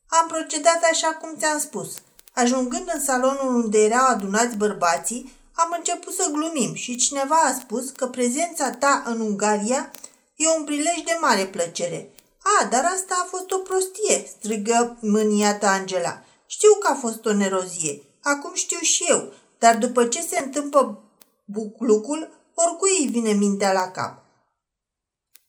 Am 0.09 0.27
procedat 0.29 0.83
așa 0.93 1.09
cum 1.09 1.35
ți-am 1.39 1.59
spus. 1.59 1.95
Ajungând 2.33 2.91
în 2.95 3.01
salonul 3.01 3.55
unde 3.55 3.79
erau 3.79 4.07
adunați 4.07 4.57
bărbații, 4.57 5.33
am 5.53 5.75
început 5.77 6.15
să 6.15 6.31
glumim 6.33 6.75
și 6.75 6.97
cineva 6.97 7.35
a 7.35 7.53
spus 7.53 7.91
că 7.91 8.07
prezența 8.07 8.71
ta 8.71 9.03
în 9.07 9.21
Ungaria 9.21 9.91
E 10.37 10.49
un 10.59 10.65
prilej 10.65 11.03
de 11.05 11.17
mare 11.21 11.47
plăcere. 11.47 12.11
A, 12.61 12.65
dar 12.65 12.85
asta 12.85 13.15
a 13.23 13.27
fost 13.29 13.51
o 13.51 13.59
prostie, 13.59 14.27
strigă 14.39 14.97
mâniată 15.01 15.67
Angela. 15.67 16.23
Știu 16.47 16.75
că 16.81 16.89
a 16.93 16.95
fost 16.95 17.25
o 17.25 17.33
nerozie. 17.33 18.03
Acum 18.23 18.55
știu 18.55 18.79
și 18.79 19.05
eu, 19.09 19.33
dar 19.59 19.77
după 19.77 20.07
ce 20.07 20.23
se 20.23 20.43
întâmplă 20.45 21.03
buclucul, 21.45 22.31
oricui 22.55 22.91
îi 22.99 23.11
vine 23.11 23.33
mintea 23.33 23.73
la 23.73 23.91
cap. 23.91 24.25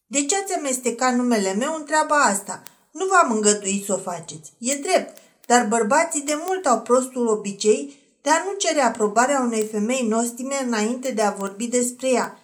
De 0.05 0.25
ce 0.25 0.37
ați 0.37 0.53
amestecat 0.53 1.13
numele 1.13 1.53
meu 1.53 1.75
în 1.75 1.85
treaba 1.85 2.15
asta? 2.15 2.63
Nu 2.91 3.05
v-am 3.05 3.31
îngăduit 3.31 3.85
să 3.85 3.93
o 3.93 3.97
faceți. 3.97 4.53
E 4.59 4.75
drept, 4.75 5.17
dar 5.45 5.67
bărbații 5.67 6.21
de 6.21 6.37
mult 6.45 6.65
au 6.65 6.81
prostul 6.81 7.27
obicei 7.27 8.05
de 8.21 8.29
a 8.29 8.43
nu 8.43 8.53
cere 8.57 8.81
aprobarea 8.81 9.39
unei 9.39 9.65
femei 9.65 10.07
nostime 10.07 10.55
înainte 10.65 11.11
de 11.11 11.21
a 11.21 11.31
vorbi 11.31 11.67
despre 11.67 12.09
ea. 12.09 12.39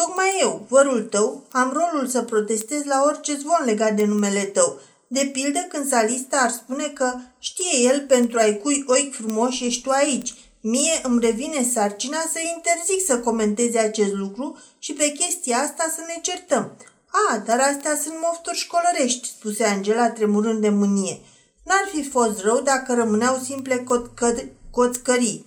Tocmai 0.00 0.38
eu, 0.40 0.66
vărul 0.68 1.02
tău, 1.02 1.42
am 1.52 1.72
rolul 1.72 2.06
să 2.06 2.22
protestez 2.22 2.84
la 2.84 3.02
orice 3.06 3.36
zvon 3.36 3.62
legat 3.64 3.94
de 3.94 4.04
numele 4.04 4.42
tău. 4.42 4.80
De 5.06 5.30
pildă 5.32 5.58
când 5.68 5.88
salista 5.88 6.36
ar 6.36 6.50
spune 6.50 6.84
că 6.84 7.14
știe 7.38 7.78
el 7.80 8.04
pentru 8.08 8.38
a-i 8.38 8.58
cui 8.58 8.84
ochi 8.86 9.14
frumoși 9.14 9.64
ești 9.64 9.82
tu 9.82 9.90
aici. 9.90 10.34
Mie 10.60 11.00
îmi 11.02 11.20
revine 11.20 11.62
sarcina 11.72 12.18
să 12.32 12.38
interzic 12.54 13.06
să 13.06 13.18
comenteze 13.18 13.78
acest 13.78 14.12
lucru 14.12 14.58
și 14.78 14.92
pe 14.92 15.08
chestia 15.08 15.58
asta 15.58 15.92
să 15.94 16.00
ne 16.06 16.18
certăm. 16.22 16.76
A, 17.30 17.38
dar 17.38 17.60
astea 17.60 17.98
sunt 18.02 18.14
mofturi 18.22 18.56
școlărești, 18.56 19.28
spuse 19.28 19.64
Angela 19.64 20.10
tremurând 20.10 20.60
de 20.60 20.68
mânie. 20.68 21.20
N-ar 21.64 21.88
fi 21.92 22.08
fost 22.08 22.40
rău 22.40 22.60
dacă 22.60 22.94
rămâneau 22.94 23.38
simple 23.44 23.86
coțcării. 24.70 25.46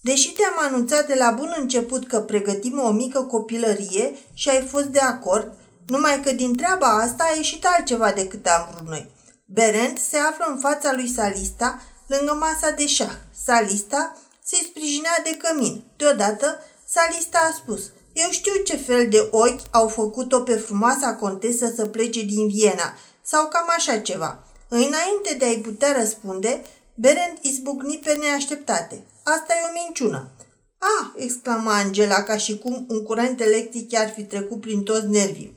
Deși 0.00 0.32
te-am 0.32 0.54
anunțat 0.58 1.06
de 1.06 1.14
la 1.14 1.30
bun 1.30 1.54
început 1.56 2.06
că 2.06 2.20
pregătim 2.20 2.78
o 2.78 2.90
mică 2.90 3.22
copilărie 3.22 4.14
și 4.34 4.48
ai 4.48 4.66
fost 4.66 4.86
de 4.86 4.98
acord, 4.98 5.52
numai 5.86 6.20
că 6.24 6.32
din 6.32 6.56
treaba 6.56 6.86
asta 6.86 7.24
a 7.24 7.36
ieșit 7.36 7.66
altceva 7.66 8.12
decât 8.12 8.46
am 8.46 8.68
vrut 8.74 8.88
noi. 8.88 9.10
Berend 9.44 9.98
se 9.98 10.16
află 10.16 10.44
în 10.48 10.58
fața 10.58 10.92
lui 10.92 11.08
Salista, 11.08 11.82
lângă 12.06 12.32
masa 12.32 12.70
de 12.70 12.86
șah. 12.86 13.14
Salista 13.44 14.16
se 14.44 14.56
sprijinea 14.56 15.20
de 15.24 15.36
cămin. 15.36 15.84
Deodată, 15.96 16.58
Salista 16.86 17.38
a 17.50 17.54
spus, 17.54 17.80
eu 18.12 18.30
știu 18.30 18.52
ce 18.64 18.76
fel 18.76 19.08
de 19.08 19.28
ochi 19.30 19.60
au 19.70 19.88
făcut-o 19.88 20.40
pe 20.40 20.54
frumoasa 20.54 21.14
contesă 21.14 21.72
să 21.76 21.86
plece 21.86 22.22
din 22.22 22.48
Viena, 22.48 22.94
sau 23.22 23.48
cam 23.48 23.66
așa 23.76 23.98
ceva. 23.98 24.38
Înainte 24.68 25.34
de 25.38 25.44
a-i 25.44 25.60
putea 25.60 25.92
răspunde, 25.92 26.62
Berend 26.94 27.38
izbucni 27.40 28.00
pe 28.04 28.12
neașteptate. 28.12 29.02
Asta 29.36 29.54
e 29.54 29.68
o 29.68 29.72
minciună. 29.84 30.30
Ah, 30.78 31.10
exclama 31.16 31.76
Angela 31.76 32.22
ca 32.22 32.36
și 32.36 32.58
cum 32.58 32.86
un 32.88 33.02
curent 33.02 33.40
electric 33.40 33.96
ar 33.96 34.10
fi 34.10 34.24
trecut 34.24 34.60
prin 34.60 34.82
toți 34.82 35.06
nervii. 35.06 35.56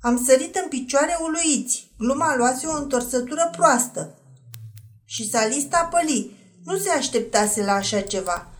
Am 0.00 0.24
sărit 0.24 0.56
în 0.56 0.68
picioare 0.68 1.16
uluiți. 1.20 1.90
Gluma 1.98 2.36
luase 2.36 2.66
o 2.66 2.76
întorsătură 2.76 3.50
proastă. 3.56 4.18
Și 5.04 5.30
salista 5.30 5.88
păli. 5.90 6.36
Nu 6.64 6.76
se 6.76 6.90
așteptase 6.90 7.64
la 7.64 7.72
așa 7.72 8.00
ceva. 8.00 8.50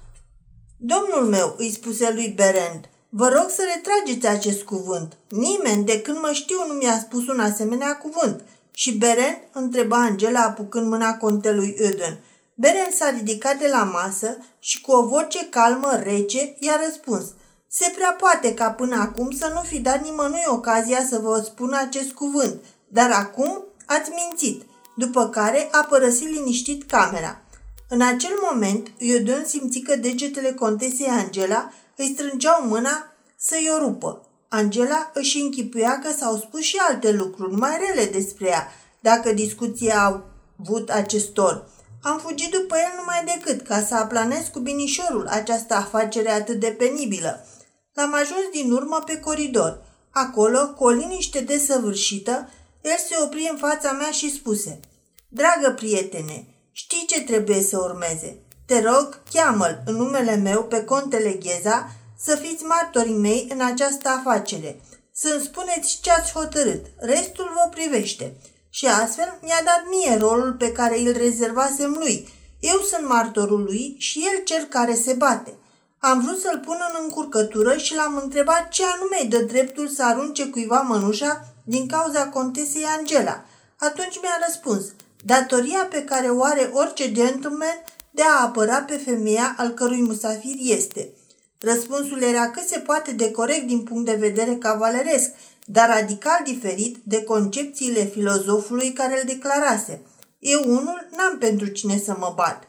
Domnul 0.77 1.29
meu, 1.31 1.55
îi 1.59 1.71
spuse 1.71 2.13
lui 2.13 2.29
Berend, 2.29 2.89
vă 3.09 3.29
rog 3.29 3.51
să 3.51 3.63
retrageți 3.75 4.27
acest 4.27 4.63
cuvânt. 4.63 5.17
Nimeni 5.29 5.85
de 5.85 6.01
când 6.01 6.19
mă 6.19 6.31
știu 6.33 6.57
nu 6.67 6.73
mi-a 6.73 6.99
spus 6.99 7.27
un 7.27 7.41
asemenea 7.41 7.97
cuvânt. 7.97 8.45
Și 8.75 8.99
Berend 8.99 9.39
întreba 9.53 9.97
Angela 9.97 10.41
apucând 10.41 10.89
mâna 10.89 11.17
contelui 11.17 11.75
Eden– 11.79 12.19
Beren 12.55 12.91
s-a 12.91 13.11
ridicat 13.11 13.59
de 13.59 13.69
la 13.69 13.85
masă 13.85 14.37
și 14.59 14.81
cu 14.81 14.93
o 14.93 15.07
voce 15.07 15.49
calmă, 15.49 16.01
rece, 16.03 16.57
i-a 16.59 16.81
răspuns. 16.85 17.25
Se 17.69 17.93
prea 17.95 18.17
poate 18.19 18.55
ca 18.55 18.71
până 18.71 19.01
acum 19.01 19.31
să 19.31 19.51
nu 19.55 19.61
fi 19.61 19.81
dat 19.81 20.03
nimănui 20.03 20.45
ocazia 20.47 21.05
să 21.09 21.19
vă 21.19 21.43
spun 21.45 21.73
acest 21.73 22.13
cuvânt, 22.13 22.65
dar 22.89 23.11
acum 23.11 23.65
ați 23.87 24.11
mințit, 24.11 24.63
după 24.97 25.29
care 25.29 25.69
a 25.71 25.85
părăsit 25.85 26.29
liniștit 26.29 26.91
camera. 26.91 27.43
În 27.89 28.03
acel 28.03 28.33
moment, 28.51 28.93
Iodon 28.99 29.45
simți 29.45 29.79
că 29.79 29.97
degetele 29.97 30.53
contesei 30.53 31.07
Angela 31.07 31.73
îi 31.97 32.13
strângeau 32.15 32.67
mâna 32.67 33.13
să-i 33.37 33.71
o 33.75 33.79
rupă. 33.79 34.27
Angela 34.49 35.11
își 35.15 35.41
închipuia 35.41 35.99
că 35.99 36.13
s-au 36.19 36.37
spus 36.37 36.61
și 36.61 36.77
alte 36.89 37.13
lucruri 37.13 37.55
mai 37.55 37.79
rele 37.79 38.11
despre 38.11 38.49
ea, 38.49 38.73
dacă 39.01 39.33
discuția 39.33 40.25
avut 40.59 40.91
acest 40.91 41.39
or. 41.39 41.71
Am 42.03 42.19
fugit 42.19 42.51
după 42.51 42.77
el 42.77 42.93
numai 42.97 43.25
decât 43.25 43.67
ca 43.67 43.81
să 43.81 43.95
aplanez 43.95 44.47
cu 44.53 44.59
binișorul 44.59 45.27
această 45.27 45.75
afacere 45.75 46.31
atât 46.31 46.61
de 46.61 46.71
penibilă. 46.71 47.47
L-am 47.93 48.15
ajuns 48.15 48.45
din 48.53 48.73
urmă 48.73 49.03
pe 49.07 49.21
coridor. 49.21 49.83
Acolo, 50.11 50.69
cu 50.69 50.85
o 50.85 50.91
liniște 50.91 51.41
desăvârșită, 51.41 52.49
el 52.81 52.97
se 53.09 53.15
opri 53.25 53.49
în 53.51 53.57
fața 53.57 53.93
mea 53.93 54.11
și 54.11 54.35
spuse 54.35 54.81
Dragă 55.29 55.73
prietene, 55.77 56.47
știi 56.73 57.05
ce 57.07 57.23
trebuie 57.23 57.63
să 57.63 57.79
urmeze? 57.79 58.39
Te 58.67 58.81
rog, 58.81 59.23
cheamă-l 59.33 59.83
în 59.87 59.95
numele 59.95 60.37
meu 60.37 60.65
pe 60.65 60.85
contele 60.85 61.33
Gheza 61.33 61.91
să 62.19 62.37
fiți 62.37 62.65
martorii 62.65 63.17
mei 63.17 63.47
în 63.51 63.61
această 63.61 64.09
afacere. 64.09 64.81
Să-mi 65.13 65.43
spuneți 65.43 65.99
ce 66.03 66.11
ați 66.11 66.33
hotărât. 66.33 66.87
Restul 66.97 67.53
vă 67.55 67.69
privește. 67.71 68.37
Și 68.75 68.87
astfel 68.87 69.39
mi-a 69.43 69.63
dat 69.65 69.83
mie 69.91 70.17
rolul 70.17 70.53
pe 70.53 70.73
care 70.73 70.99
îl 70.99 71.13
rezervasem 71.13 71.97
lui. 71.99 72.29
Eu 72.61 72.79
sunt 72.91 73.09
martorul 73.09 73.63
lui 73.63 73.97
și 73.99 74.29
el 74.33 74.45
cel 74.45 74.65
care 74.65 74.95
se 74.95 75.13
bate. 75.13 75.55
Am 75.99 76.21
vrut 76.21 76.41
să-l 76.41 76.61
pun 76.65 76.77
în 76.89 77.01
încurcătură 77.03 77.77
și 77.77 77.95
l-am 77.95 78.21
întrebat 78.23 78.69
ce 78.69 78.83
anume 78.85 79.17
îi 79.21 79.29
dă 79.29 79.39
dreptul 79.39 79.89
să 79.89 80.05
arunce 80.05 80.47
cuiva 80.47 80.81
mănușa 80.81 81.45
din 81.65 81.87
cauza 81.87 82.29
contesei 82.29 82.85
Angela. 82.99 83.45
Atunci 83.79 84.21
mi-a 84.23 84.39
răspuns, 84.47 84.85
datoria 85.25 85.87
pe 85.91 86.03
care 86.03 86.29
o 86.29 86.43
are 86.43 86.71
orice 86.73 87.13
gentleman 87.13 87.85
de 88.11 88.23
a 88.23 88.43
apăra 88.43 88.83
pe 88.83 88.97
femeia 88.97 89.55
al 89.59 89.69
cărui 89.69 90.03
musafir 90.03 90.57
este. 90.59 91.13
Răspunsul 91.61 92.23
era 92.23 92.51
cât 92.51 92.67
se 92.67 92.79
poate 92.79 93.13
de 93.13 93.31
corect 93.31 93.67
din 93.67 93.83
punct 93.83 94.05
de 94.05 94.15
vedere 94.15 94.55
cavaleresc, 94.55 95.31
dar 95.65 95.89
radical 95.89 96.41
diferit 96.45 96.97
de 97.05 97.23
concepțiile 97.23 98.05
filozofului 98.05 98.93
care 98.93 99.21
îl 99.21 99.27
declarase. 99.27 100.03
Eu 100.39 100.63
unul 100.67 101.09
n-am 101.17 101.39
pentru 101.39 101.67
cine 101.67 101.99
să 101.99 102.17
mă 102.19 102.33
bat. 102.37 102.69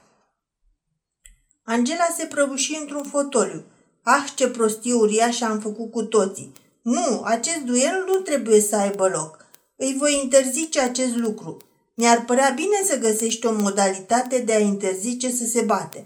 Angela 1.63 2.07
se 2.17 2.25
prăbuși 2.25 2.77
într-un 2.81 3.03
fotoliu. 3.03 3.63
Ah, 4.03 4.25
ce 4.35 4.49
prostie 4.49 4.93
uriașă 4.93 5.45
am 5.45 5.59
făcut 5.59 5.91
cu 5.91 6.03
toții! 6.03 6.53
Nu, 6.81 7.21
acest 7.23 7.57
duel 7.57 8.03
nu 8.07 8.13
trebuie 8.13 8.61
să 8.61 8.75
aibă 8.75 9.07
loc. 9.07 9.45
Îi 9.75 9.95
voi 9.99 10.19
interzice 10.23 10.79
acest 10.79 11.15
lucru. 11.15 11.57
Mi-ar 11.95 12.25
părea 12.25 12.49
bine 12.55 12.81
să 12.85 12.97
găsești 12.97 13.45
o 13.45 13.53
modalitate 13.53 14.39
de 14.39 14.53
a 14.53 14.59
interzice 14.59 15.31
să 15.31 15.45
se 15.45 15.61
bate. 15.61 16.05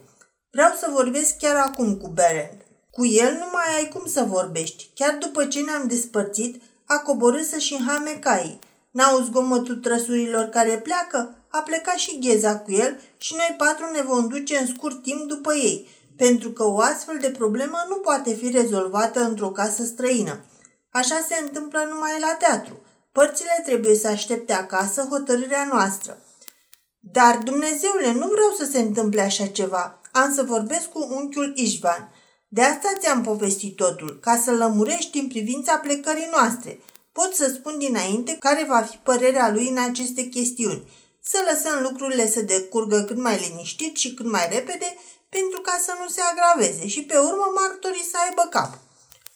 Vreau 0.51 0.72
să 0.79 0.89
vorbesc 0.91 1.38
chiar 1.38 1.56
acum 1.56 1.96
cu 1.96 2.08
Berend. 2.08 2.65
Cu 2.91 3.06
el 3.06 3.34
nu 3.34 3.46
mai 3.51 3.75
ai 3.75 3.88
cum 3.88 4.06
să 4.06 4.25
vorbești. 4.27 4.89
Chiar 4.94 5.17
după 5.20 5.46
ce 5.46 5.62
ne-am 5.62 5.88
despărțit, 5.88 6.62
a 6.88 7.00
coborât 7.00 7.46
să-și 7.46 7.74
înhame 7.74 8.12
caii. 8.12 8.60
N-au 8.91 9.20
zgomotul 9.20 9.75
trăsurilor 9.75 10.46
care 10.46 10.77
pleacă? 10.77 11.36
A 11.48 11.60
plecat 11.60 11.96
și 11.96 12.20
gheza 12.20 12.58
cu 12.58 12.72
el 12.72 13.00
și 13.17 13.34
noi 13.36 13.56
patru 13.58 13.91
ne 13.94 14.01
vom 14.01 14.27
duce 14.27 14.58
în 14.58 14.67
scurt 14.67 15.01
timp 15.01 15.27
după 15.27 15.53
ei, 15.53 15.89
pentru 16.17 16.51
că 16.51 16.63
o 16.63 16.79
astfel 16.79 17.17
de 17.22 17.29
problemă 17.29 17.86
nu 17.89 17.96
poate 17.96 18.34
fi 18.34 18.50
rezolvată 18.50 19.20
într-o 19.20 19.50
casă 19.50 19.84
străină. 19.84 20.39
Așa 20.89 21.25
se 21.27 21.41
întâmplă 21.41 21.79
numai 21.89 22.12
la 22.20 22.36
teatru. 22.39 22.82
Părțile 23.12 23.62
trebuie 23.65 23.96
să 23.96 24.08
aștepte 24.08 24.53
acasă 24.53 25.08
hotărârea 25.10 25.67
noastră. 25.72 26.17
Dar, 27.00 27.38
Dumnezeule, 27.38 28.12
nu 28.12 28.27
vreau 28.27 28.51
să 28.58 28.65
se 28.72 28.79
întâmple 28.79 29.22
așa 29.22 29.46
ceva. 29.46 30.00
Am 30.12 30.34
să 30.34 30.44
vorbesc 30.44 30.89
cu 30.89 31.08
unchiul 31.12 31.53
Ișvan. 31.56 32.12
De 32.48 32.62
asta 32.62 32.89
ți-am 33.00 33.24
povestit 33.24 33.75
totul, 33.75 34.20
ca 34.22 34.38
să 34.38 34.51
lămurești 34.51 35.18
în 35.18 35.27
privința 35.27 35.77
plecării 35.77 36.30
noastre. 36.32 36.80
Pot 37.12 37.36
să 37.36 37.51
spun 37.54 37.77
dinainte 37.77 38.38
care 38.39 38.66
va 38.68 38.82
fi 38.82 38.98
părerea 38.98 39.51
lui 39.51 39.70
în 39.70 39.77
aceste 39.77 40.22
chestiuni. 40.22 40.89
Să 41.24 41.38
lăsăm 41.51 41.82
lucrurile 41.82 42.30
să 42.30 42.42
decurgă 42.42 43.01
cât 43.01 43.18
mai 43.18 43.50
liniștit 43.50 43.98
și 43.98 44.13
cât 44.13 44.25
mai 44.25 44.48
repede, 44.51 44.96
pentru 45.30 45.62
ca 45.62 45.80
să 45.86 45.94
nu 46.01 46.08
se 46.08 46.22
agraveze 46.22 46.88
și 46.88 47.04
pe 47.04 47.17
urmă 47.17 47.52
martorii 47.56 48.08
să 48.12 48.17
aibă 48.28 48.48
cap. 48.50 48.80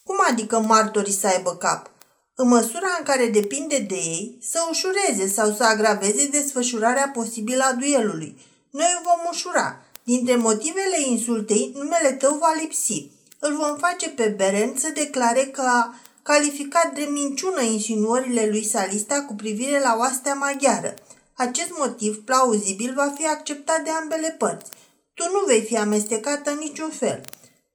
Cum 0.04 0.16
adică 0.28 0.60
martorii 0.60 1.12
să 1.12 1.26
aibă 1.26 1.56
cap? 1.56 1.90
În 2.34 2.48
măsura 2.48 2.96
în 2.98 3.04
care 3.04 3.26
depinde 3.26 3.78
de 3.78 3.94
ei, 3.94 4.38
să 4.40 4.58
ușureze 4.70 5.28
sau 5.28 5.52
să 5.52 5.64
agraveze 5.64 6.26
desfășurarea 6.26 7.10
posibilă 7.14 7.64
a 7.64 7.72
duelului. 7.72 8.40
Noi 8.70 8.96
o 8.98 9.02
vom 9.02 9.28
ușura, 9.30 9.81
Dintre 10.04 10.36
motivele 10.36 11.00
insultei, 11.06 11.72
numele 11.74 12.12
tău 12.12 12.36
va 12.40 12.52
lipsi. 12.60 13.10
Îl 13.38 13.56
vom 13.56 13.76
face 13.76 14.08
pe 14.08 14.34
Berend 14.36 14.78
să 14.78 14.90
declare 14.94 15.40
că 15.44 15.60
a 15.60 15.94
calificat 16.22 16.94
de 16.94 17.08
minciună 17.10 17.60
insinuările 17.60 18.46
lui 18.46 18.64
Salista 18.64 19.22
cu 19.22 19.34
privire 19.34 19.80
la 19.80 19.96
oastea 19.98 20.34
maghiară. 20.34 20.94
Acest 21.36 21.70
motiv 21.78 22.24
plauzibil 22.24 22.92
va 22.94 23.12
fi 23.16 23.26
acceptat 23.26 23.84
de 23.84 23.90
ambele 23.90 24.34
părți. 24.38 24.70
Tu 25.14 25.22
nu 25.32 25.44
vei 25.46 25.62
fi 25.62 25.76
amestecată 25.76 26.50
în 26.50 26.58
niciun 26.58 26.90
fel. 26.90 27.20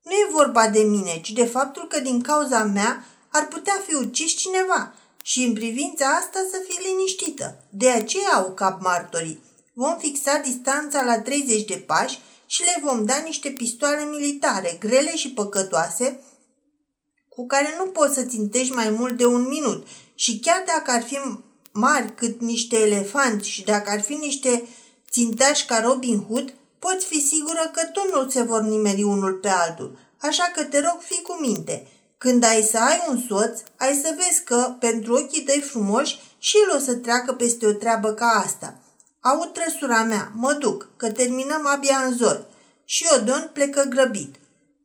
Nu 0.03 0.11
e 0.11 0.31
vorba 0.31 0.67
de 0.67 0.79
mine, 0.79 1.21
ci 1.21 1.31
de 1.31 1.45
faptul 1.45 1.87
că 1.87 1.99
din 1.99 2.21
cauza 2.21 2.63
mea 2.63 3.05
ar 3.31 3.47
putea 3.47 3.83
fi 3.87 3.95
ucis 3.95 4.31
cineva 4.31 4.93
și 5.23 5.43
în 5.43 5.53
privința 5.53 6.05
asta 6.05 6.39
să 6.51 6.57
fii 6.67 6.87
liniștită. 6.89 7.63
De 7.69 7.89
aceea 7.89 8.33
au 8.35 8.51
cap 8.53 8.81
martorii 8.81 9.45
vom 9.79 9.97
fixa 9.97 10.41
distanța 10.43 11.03
la 11.03 11.19
30 11.21 11.65
de 11.65 11.83
pași 11.87 12.19
și 12.45 12.61
le 12.63 12.81
vom 12.83 13.05
da 13.05 13.17
niște 13.17 13.49
pistoale 13.49 14.03
militare, 14.03 14.77
grele 14.79 15.15
și 15.15 15.31
păcătoase, 15.31 16.19
cu 17.29 17.45
care 17.45 17.75
nu 17.77 17.85
poți 17.85 18.13
să 18.13 18.23
țintești 18.23 18.73
mai 18.73 18.89
mult 18.89 19.17
de 19.17 19.25
un 19.25 19.47
minut. 19.47 19.87
Și 20.15 20.39
chiar 20.39 20.63
dacă 20.65 20.91
ar 20.91 21.03
fi 21.03 21.17
mari 21.71 22.15
cât 22.15 22.41
niște 22.41 22.77
elefanți 22.77 23.49
și 23.49 23.63
dacă 23.63 23.89
ar 23.89 24.01
fi 24.01 24.13
niște 24.13 24.67
țintași 25.11 25.65
ca 25.65 25.79
Robin 25.79 26.23
Hood, 26.23 26.53
poți 26.79 27.05
fi 27.05 27.27
sigură 27.27 27.71
că 27.73 27.85
tot 27.85 28.13
nu 28.13 28.29
se 28.29 28.41
vor 28.41 28.61
nimeri 28.61 29.03
unul 29.03 29.33
pe 29.33 29.49
altul. 29.49 29.97
Așa 30.21 30.51
că 30.55 30.63
te 30.63 30.79
rog, 30.79 30.99
fii 30.99 31.21
cu 31.21 31.37
minte. 31.41 31.87
Când 32.17 32.43
ai 32.43 32.61
să 32.61 32.77
ai 32.77 33.05
un 33.09 33.21
soț, 33.27 33.59
ai 33.75 33.99
să 34.03 34.15
vezi 34.15 34.43
că, 34.43 34.75
pentru 34.79 35.13
ochii 35.13 35.43
tăi 35.43 35.61
frumoși, 35.61 36.19
și 36.37 36.57
el 36.57 36.77
o 36.77 36.79
să 36.79 36.95
treacă 36.95 37.33
peste 37.33 37.65
o 37.65 37.71
treabă 37.71 38.13
ca 38.13 38.25
asta. 38.45 38.81
Aud 39.29 39.53
trăsura 39.53 40.03
mea, 40.03 40.31
mă 40.35 40.53
duc, 40.53 40.89
că 40.97 41.11
terminăm 41.11 41.65
abia 41.65 41.97
în 42.05 42.13
zori. 42.13 42.45
Și 42.85 43.05
Odon 43.15 43.49
plecă 43.53 43.83
grăbit. 43.89 44.35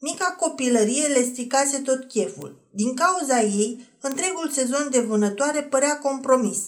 Mica 0.00 0.24
copilărie 0.24 1.06
le 1.06 1.22
stricase 1.22 1.78
tot 1.78 2.08
cheful. 2.08 2.60
Din 2.70 2.94
cauza 2.94 3.40
ei, 3.40 3.96
întregul 4.00 4.50
sezon 4.50 4.88
de 4.90 5.00
vânătoare 5.00 5.62
părea 5.62 5.98
compromis. 5.98 6.58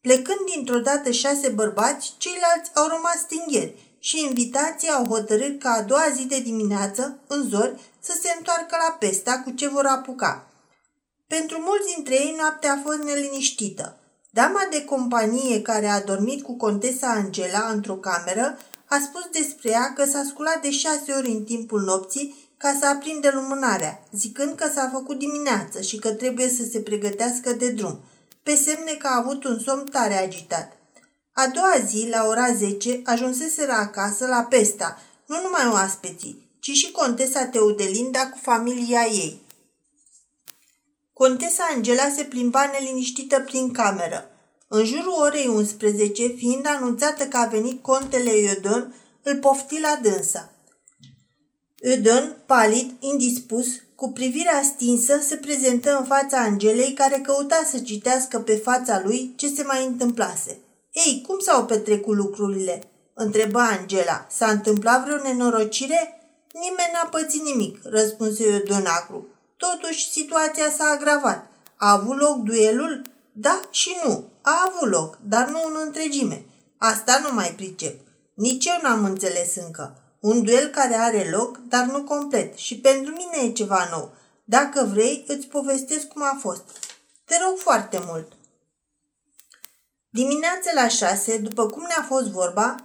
Plecând 0.00 0.38
dintr-o 0.54 0.78
dată 0.78 1.10
șase 1.10 1.48
bărbați, 1.48 2.14
ceilalți 2.18 2.70
au 2.74 2.86
rămas 2.86 3.18
stingheri 3.18 3.96
și 3.98 4.24
invitații 4.24 4.88
au 4.88 5.04
hotărât 5.06 5.60
ca 5.60 5.70
a 5.70 5.82
doua 5.82 6.08
zi 6.14 6.26
de 6.26 6.40
dimineață, 6.40 7.18
în 7.26 7.48
zori, 7.48 7.80
să 8.00 8.18
se 8.22 8.34
întoarcă 8.36 8.76
la 8.88 8.96
Pesta 8.98 9.42
cu 9.44 9.50
ce 9.50 9.68
vor 9.68 9.86
apuca. 9.86 10.48
Pentru 11.26 11.58
mulți 11.60 11.94
dintre 11.94 12.14
ei 12.14 12.34
noaptea 12.38 12.72
a 12.72 12.80
fost 12.84 12.98
neliniștită. 12.98 13.98
Dama 14.34 14.66
de 14.70 14.84
companie 14.84 15.62
care 15.62 15.86
a 15.86 16.00
dormit 16.00 16.42
cu 16.42 16.56
contesa 16.56 17.10
Angela 17.10 17.68
într-o 17.72 17.94
cameră 17.94 18.58
a 18.84 18.98
spus 19.02 19.28
despre 19.32 19.70
ea 19.70 19.92
că 19.92 20.04
s-a 20.04 20.22
sculat 20.28 20.62
de 20.62 20.70
șase 20.70 21.12
ori 21.12 21.30
în 21.30 21.44
timpul 21.44 21.80
nopții 21.80 22.34
ca 22.56 22.76
să 22.80 22.86
aprinde 22.86 23.30
lumânarea, 23.34 24.02
zicând 24.12 24.54
că 24.54 24.70
s-a 24.74 24.90
făcut 24.92 25.18
dimineață 25.18 25.80
și 25.80 25.98
că 25.98 26.12
trebuie 26.12 26.48
să 26.48 26.64
se 26.72 26.80
pregătească 26.80 27.52
de 27.52 27.70
drum, 27.70 28.00
pe 28.42 28.54
semne 28.54 28.92
că 28.92 29.06
a 29.06 29.16
avut 29.16 29.44
un 29.44 29.58
somn 29.58 29.84
tare 29.84 30.14
agitat. 30.14 30.76
A 31.32 31.46
doua 31.46 31.76
zi, 31.86 32.08
la 32.10 32.26
ora 32.26 32.52
10, 32.52 33.00
ajunseseră 33.04 33.72
acasă 33.72 34.26
la 34.26 34.42
Pesta, 34.42 35.02
nu 35.26 35.36
numai 35.42 35.72
oaspeții, 35.72 36.48
ci 36.60 36.70
și 36.70 36.90
contesa 36.90 37.44
Teudelinda 37.44 38.28
cu 38.28 38.38
familia 38.42 39.06
ei. 39.06 39.43
Contesa 41.14 41.64
Angela 41.74 42.08
se 42.16 42.22
plimba 42.24 42.70
neliniștită 42.72 43.40
prin 43.40 43.72
cameră. 43.72 44.30
În 44.68 44.84
jurul 44.84 45.14
orei 45.20 45.46
11, 45.46 46.26
fiind 46.26 46.66
anunțată 46.66 47.24
că 47.24 47.36
a 47.36 47.46
venit 47.46 47.82
contele 47.82 48.36
Iodon, 48.38 48.94
îl 49.22 49.36
pofti 49.36 49.80
la 49.80 49.98
dânsa. 50.02 50.52
Iodon, 51.82 52.36
palid, 52.46 52.90
indispus, 53.00 53.66
cu 53.94 54.10
privirea 54.12 54.62
stinsă, 54.62 55.18
se 55.20 55.36
prezentă 55.36 55.96
în 55.98 56.04
fața 56.04 56.38
Angelei, 56.38 56.92
care 56.92 57.20
căuta 57.20 57.62
să 57.70 57.78
citească 57.78 58.38
pe 58.38 58.56
fața 58.56 59.02
lui 59.04 59.32
ce 59.36 59.48
se 59.48 59.62
mai 59.62 59.86
întâmplase. 59.86 60.58
Ei, 60.92 61.24
cum 61.26 61.38
s-au 61.38 61.64
petrecut 61.64 62.16
lucrurile?" 62.16 62.82
întrebă 63.14 63.58
Angela. 63.58 64.26
S-a 64.30 64.50
întâmplat 64.50 65.04
vreo 65.04 65.16
nenorocire?" 65.16 66.18
Nimeni 66.52 66.92
n-a 66.92 67.08
pățit 67.08 67.42
nimic," 67.42 67.78
răspunse 67.82 68.48
Iodon 68.48 68.86
acru. 68.86 69.26
Totuși, 69.70 70.10
situația 70.10 70.70
s-a 70.70 70.84
agravat. 70.84 71.46
A 71.76 71.92
avut 71.92 72.18
loc 72.18 72.36
duelul? 72.36 73.02
Da 73.32 73.60
și 73.70 73.96
nu. 74.04 74.24
A 74.42 74.64
avut 74.68 74.90
loc, 74.90 75.18
dar 75.22 75.48
nu 75.48 75.60
în 75.66 75.76
întregime. 75.84 76.44
Asta 76.78 77.20
nu 77.22 77.34
mai 77.34 77.52
pricep. 77.56 78.00
Nici 78.34 78.66
eu 78.66 78.78
n-am 78.82 79.04
înțeles 79.04 79.56
încă. 79.56 79.96
Un 80.20 80.42
duel 80.44 80.68
care 80.68 80.94
are 80.94 81.30
loc, 81.30 81.58
dar 81.68 81.84
nu 81.84 82.02
complet. 82.02 82.56
Și 82.56 82.78
pentru 82.78 83.12
mine 83.12 83.48
e 83.48 83.52
ceva 83.52 83.88
nou. 83.90 84.14
Dacă 84.44 84.88
vrei, 84.92 85.24
îți 85.28 85.46
povestesc 85.46 86.06
cum 86.06 86.22
a 86.22 86.38
fost. 86.40 86.62
Te 87.24 87.34
rog 87.46 87.58
foarte 87.58 88.02
mult. 88.06 88.32
Dimineața 90.10 90.70
la 90.74 90.88
șase, 90.88 91.38
după 91.38 91.66
cum 91.66 91.82
ne-a 91.82 92.04
fost 92.08 92.26
vorba, 92.26 92.76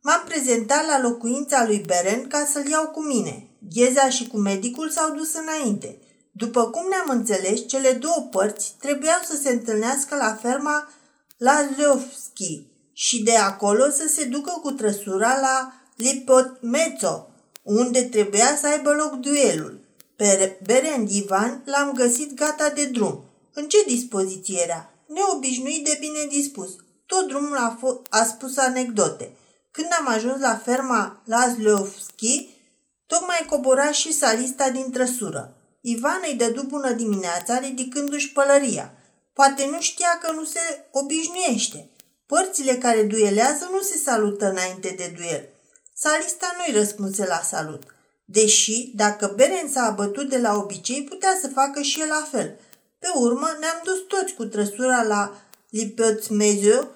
m-am 0.00 0.22
prezentat 0.24 0.86
la 0.86 1.00
locuința 1.00 1.64
lui 1.66 1.78
Beren 1.86 2.28
ca 2.28 2.44
să-l 2.52 2.66
iau 2.66 2.86
cu 2.86 3.02
mine. 3.02 3.46
Gheza 3.74 4.08
și 4.08 4.26
cu 4.26 4.38
medicul 4.38 4.90
s-au 4.90 5.14
dus 5.14 5.34
înainte. 5.34 5.98
După 6.34 6.70
cum 6.70 6.88
ne-am 6.88 7.18
înțeles, 7.18 7.66
cele 7.66 7.92
două 7.92 8.28
părți 8.30 8.74
trebuiau 8.78 9.20
să 9.24 9.36
se 9.36 9.50
întâlnească 9.50 10.16
la 10.16 10.34
ferma 10.34 10.88
Lazlovski 11.36 12.66
și 12.92 13.22
de 13.22 13.36
acolo 13.36 13.90
să 13.90 14.08
se 14.08 14.24
ducă 14.24 14.58
cu 14.62 14.70
trăsura 14.70 15.40
la 15.40 15.72
Lipotmețo, 15.96 17.28
unde 17.62 18.02
trebuia 18.02 18.56
să 18.60 18.66
aibă 18.66 18.92
loc 18.92 19.12
duelul. 19.14 19.80
Pe 20.16 20.58
Berend 20.64 21.10
Ivan 21.10 21.62
l-am 21.64 21.92
găsit 21.92 22.34
gata 22.34 22.68
de 22.68 22.84
drum. 22.84 23.24
În 23.52 23.68
ce 23.68 23.84
dispoziție 23.86 24.60
era? 24.62 24.90
Neobișnuit 25.06 25.84
de 25.84 25.96
bine 26.00 26.26
dispus. 26.28 26.70
Tot 27.06 27.28
drumul 27.28 27.56
a, 27.56 27.78
f- 27.78 28.08
a 28.10 28.24
spus 28.24 28.56
anecdote. 28.56 29.32
Când 29.70 29.88
am 29.98 30.08
ajuns 30.08 30.40
la 30.40 30.60
ferma 30.64 31.22
Lazlovski, 31.24 32.48
tocmai 33.06 33.46
cobora 33.48 33.90
și 33.92 34.12
salista 34.12 34.70
din 34.70 34.90
trăsură. 34.90 35.56
Ivan 35.84 36.20
îi 36.26 36.34
dădu 36.34 36.62
bună 36.62 36.92
dimineața, 36.92 37.58
ridicându-și 37.58 38.32
pălăria. 38.32 38.92
Poate 39.32 39.66
nu 39.70 39.80
știa 39.80 40.18
că 40.22 40.32
nu 40.32 40.44
se 40.44 40.60
obișnuiește. 40.90 41.88
Părțile 42.26 42.74
care 42.74 43.02
duelează 43.02 43.68
nu 43.70 43.80
se 43.80 43.96
salută 43.96 44.50
înainte 44.50 44.94
de 44.96 45.14
duel. 45.16 45.48
Salista 45.94 46.56
nu-i 46.56 46.78
răspunse 46.78 47.26
la 47.26 47.40
salut. 47.40 47.82
Deși, 48.24 48.90
dacă 48.94 49.32
Beren 49.36 49.68
s-a 49.72 49.82
abătut 49.82 50.28
de 50.28 50.38
la 50.38 50.54
obicei, 50.54 51.04
putea 51.04 51.38
să 51.40 51.48
facă 51.48 51.80
și 51.80 52.00
el 52.00 52.08
la 52.08 52.28
fel. 52.30 52.58
Pe 52.98 53.08
urmă, 53.14 53.56
ne-am 53.60 53.80
dus 53.84 53.98
toți 54.08 54.34
cu 54.34 54.44
trăsura 54.44 55.02
la 55.02 55.34
Lipețmezeu, 55.70 56.88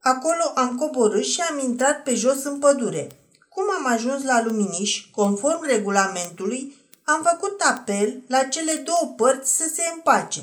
acolo 0.00 0.52
am 0.54 0.76
coborât 0.76 1.24
și 1.24 1.40
am 1.40 1.58
intrat 1.58 2.02
pe 2.02 2.14
jos 2.14 2.44
în 2.44 2.58
pădure. 2.58 3.08
Cum 3.48 3.64
am 3.78 3.92
ajuns 3.92 4.22
la 4.22 4.42
Luminiș, 4.42 5.06
conform 5.10 5.64
regulamentului, 5.64 6.76
am 7.04 7.26
făcut 7.30 7.60
apel 7.60 8.22
la 8.26 8.42
cele 8.44 8.74
două 8.74 9.14
părți 9.16 9.56
să 9.56 9.70
se 9.74 9.82
împace. 9.94 10.40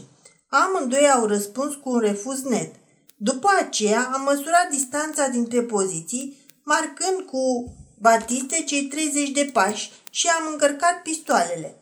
Amândoi 0.49 1.09
au 1.09 1.25
răspuns 1.25 1.75
cu 1.75 1.89
un 1.89 1.99
refuz 1.99 2.43
net. 2.43 2.75
După 3.17 3.49
aceea 3.59 4.09
am 4.13 4.21
măsurat 4.21 4.69
distanța 4.69 5.27
dintre 5.27 5.61
poziții, 5.61 6.37
marcând 6.63 7.25
cu 7.25 7.73
batiste 7.99 8.63
cei 8.63 8.83
30 8.83 9.29
de 9.29 9.49
pași 9.53 9.91
și 10.09 10.27
am 10.27 10.51
încărcat 10.51 11.01
pistoalele. 11.01 11.75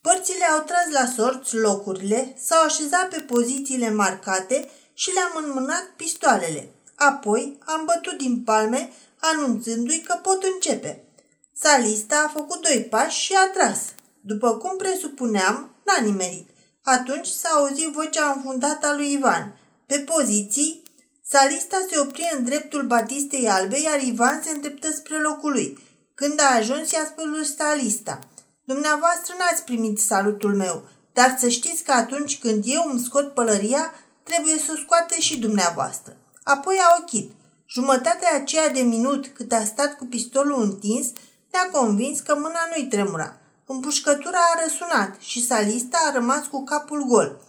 Părțile 0.00 0.44
au 0.44 0.60
tras 0.60 0.90
la 0.90 1.06
sorți 1.06 1.56
locurile, 1.56 2.36
s-au 2.44 2.64
așezat 2.64 3.08
pe 3.08 3.20
pozițiile 3.20 3.90
marcate 3.90 4.68
și 4.94 5.10
le-am 5.12 5.44
înmânat 5.44 5.92
pistoalele. 5.96 6.68
Apoi 6.94 7.58
am 7.64 7.84
bătut 7.84 8.18
din 8.18 8.42
palme, 8.44 8.92
anunțându-i 9.20 10.00
că 10.00 10.18
pot 10.22 10.42
începe. 10.54 11.04
Salista 11.52 12.24
a 12.26 12.32
făcut 12.38 12.62
doi 12.62 12.86
pași 12.90 13.20
și 13.20 13.34
a 13.34 13.50
tras. 13.50 13.80
După 14.24 14.56
cum 14.56 14.76
presupuneam, 14.76 15.74
n-a 15.84 16.04
nimerit. 16.04 16.48
Atunci 16.82 17.26
s-a 17.26 17.48
auzit 17.48 17.92
vocea 17.92 18.32
înfundată 18.36 18.86
a 18.86 18.94
lui 18.94 19.12
Ivan. 19.12 19.56
Pe 19.86 19.98
poziții, 19.98 20.82
Salista 21.24 21.76
se 21.90 21.98
opri 21.98 22.30
în 22.36 22.44
dreptul 22.44 22.82
batistei 22.82 23.48
albe, 23.48 23.80
iar 23.80 24.00
Ivan 24.00 24.42
se 24.44 24.50
îndreptă 24.50 24.92
spre 24.92 25.20
locul 25.20 25.52
lui. 25.52 25.78
Când 26.14 26.40
a 26.40 26.54
ajuns, 26.54 26.90
i-a 26.90 27.04
spus 27.04 27.24
lui 27.24 27.44
Salista, 27.44 28.18
Dumneavoastră 28.64 29.34
n-ați 29.38 29.64
primit 29.64 29.98
salutul 29.98 30.54
meu, 30.54 30.82
dar 31.12 31.36
să 31.38 31.48
știți 31.48 31.82
că 31.82 31.92
atunci 31.92 32.38
când 32.38 32.64
eu 32.66 32.82
îmi 32.90 33.00
scot 33.00 33.34
pălăria, 33.34 33.92
trebuie 34.22 34.58
să 34.58 34.72
o 34.74 34.80
scoate 34.80 35.20
și 35.20 35.38
dumneavoastră. 35.38 36.16
Apoi 36.42 36.76
a 36.80 36.96
ochit. 37.00 37.30
Jumătatea 37.66 38.28
aceea 38.34 38.68
de 38.68 38.80
minut 38.80 39.26
cât 39.26 39.52
a 39.52 39.64
stat 39.64 39.96
cu 39.96 40.04
pistolul 40.04 40.62
întins, 40.62 41.06
ne-a 41.50 41.70
convins 41.72 42.20
că 42.20 42.34
mâna 42.34 42.68
nu-i 42.74 42.86
tremura. 42.86 43.36
Împușcătura 43.66 44.38
a 44.38 44.62
răsunat 44.62 45.20
și 45.20 45.46
salista 45.46 45.98
a 46.06 46.12
rămas 46.12 46.46
cu 46.46 46.64
capul 46.64 47.04
gol. 47.04 47.40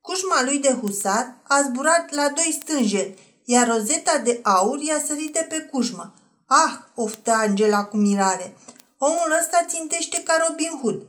Cușma 0.00 0.44
lui 0.44 0.58
de 0.58 0.72
husar 0.80 1.36
a 1.42 1.62
zburat 1.62 2.14
la 2.14 2.28
doi 2.28 2.58
stângeri, 2.60 3.40
iar 3.44 3.66
rozeta 3.66 4.18
de 4.18 4.40
aur 4.42 4.80
i-a 4.80 5.02
sărit 5.06 5.32
de 5.32 5.46
pe 5.48 5.60
cușmă. 5.60 6.14
Ah, 6.46 6.72
oftă 6.94 7.30
Angela 7.30 7.84
cu 7.84 7.96
mirare. 7.96 8.56
Omul 8.98 9.36
ăsta 9.40 9.64
țintește 9.68 10.22
ca 10.22 10.44
Robin 10.48 10.78
Hood. 10.82 11.02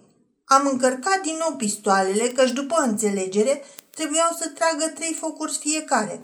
Am 0.46 0.68
încărcat 0.72 1.22
din 1.22 1.36
nou 1.40 1.56
pistoalele, 1.56 2.28
căci 2.28 2.52
după 2.52 2.76
înțelegere 2.82 3.64
trebuiau 3.90 4.30
să 4.40 4.48
tragă 4.48 4.92
trei 4.96 5.14
focuri 5.14 5.58
fiecare. 5.60 6.20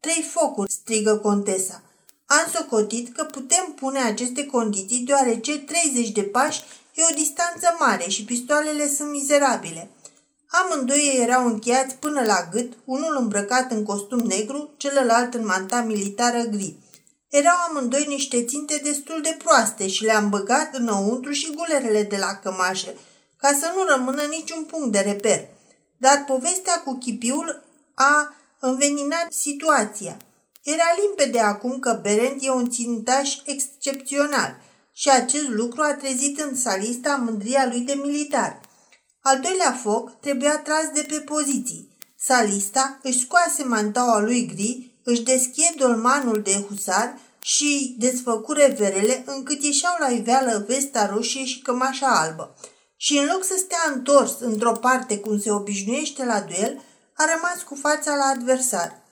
Trei 0.00 0.22
focuri, 0.22 0.72
strigă 0.72 1.16
contesa. 1.16 1.82
Am 2.26 2.50
socotit 2.52 3.14
că 3.16 3.24
putem 3.24 3.72
pune 3.74 3.98
aceste 3.98 4.46
condiții 4.46 5.04
deoarece 5.04 5.58
30 5.58 6.10
de 6.10 6.22
pași 6.22 6.62
e 6.96 7.02
o 7.10 7.14
distanță 7.14 7.76
mare 7.78 8.08
și 8.08 8.24
pistoalele 8.24 8.88
sunt 8.88 9.10
mizerabile. 9.10 9.90
Amândoi 10.48 11.18
erau 11.20 11.46
încheiați 11.46 11.94
până 11.94 12.24
la 12.24 12.48
gât, 12.50 12.72
unul 12.84 13.16
îmbrăcat 13.18 13.70
în 13.70 13.84
costum 13.84 14.18
negru, 14.18 14.70
celălalt 14.76 15.34
în 15.34 15.46
manta 15.46 15.80
militară 15.80 16.42
gri. 16.42 16.76
Erau 17.28 17.56
amândoi 17.68 18.04
niște 18.08 18.44
ținte 18.44 18.80
destul 18.82 19.20
de 19.22 19.36
proaste 19.38 19.88
și 19.88 20.04
le-am 20.04 20.28
băgat 20.28 20.74
înăuntru 20.74 21.32
și 21.32 21.54
gulerele 21.54 22.02
de 22.02 22.16
la 22.16 22.34
cămașă, 22.42 22.94
ca 23.36 23.48
să 23.60 23.72
nu 23.74 23.84
rămână 23.84 24.22
niciun 24.22 24.64
punct 24.64 24.92
de 24.92 24.98
reper. 24.98 25.48
Dar 25.96 26.24
povestea 26.26 26.80
cu 26.80 26.98
chipiul 26.98 27.64
a 27.94 28.34
înveninat 28.60 29.32
situația. 29.32 30.16
Era 30.62 30.84
limpede 31.00 31.40
acum 31.40 31.78
că 31.78 31.98
Berend 32.02 32.38
e 32.40 32.50
un 32.50 32.70
țintaș 32.70 33.36
excepțional 33.44 34.64
și 34.98 35.10
acest 35.10 35.48
lucru 35.48 35.82
a 35.82 35.94
trezit 35.94 36.40
în 36.40 36.56
salista 36.56 37.16
mândria 37.16 37.66
lui 37.66 37.80
de 37.80 37.92
militar. 38.04 38.60
Al 39.20 39.40
doilea 39.40 39.72
foc 39.82 40.20
trebuia 40.20 40.58
tras 40.58 40.84
de 40.94 41.06
pe 41.08 41.20
poziții. 41.20 41.96
Salista 42.18 42.98
își 43.02 43.20
scoase 43.20 43.64
mantaua 43.64 44.20
lui 44.20 44.46
gri, 44.46 44.90
își 45.04 45.22
deschie 45.22 45.72
dolmanul 45.76 46.42
de 46.42 46.52
husar 46.68 47.18
și 47.42 47.94
desfăcure 47.98 48.74
verele 48.78 49.22
încât 49.26 49.62
ieșeau 49.62 49.96
la 49.98 50.08
iveală 50.08 50.64
vesta 50.68 51.06
roșie 51.06 51.44
și 51.44 51.62
cămașa 51.62 52.20
albă. 52.20 52.56
Și 52.96 53.18
în 53.18 53.26
loc 53.32 53.44
să 53.44 53.54
stea 53.58 53.92
întors 53.94 54.40
într-o 54.40 54.72
parte 54.72 55.18
cum 55.18 55.40
se 55.40 55.50
obișnuiește 55.50 56.24
la 56.24 56.40
duel, 56.40 56.82
a 57.16 57.24
rămas 57.34 57.62
cu 57.62 57.74
fața 57.74 58.14
la 58.14 58.24
adversar. 58.24 59.02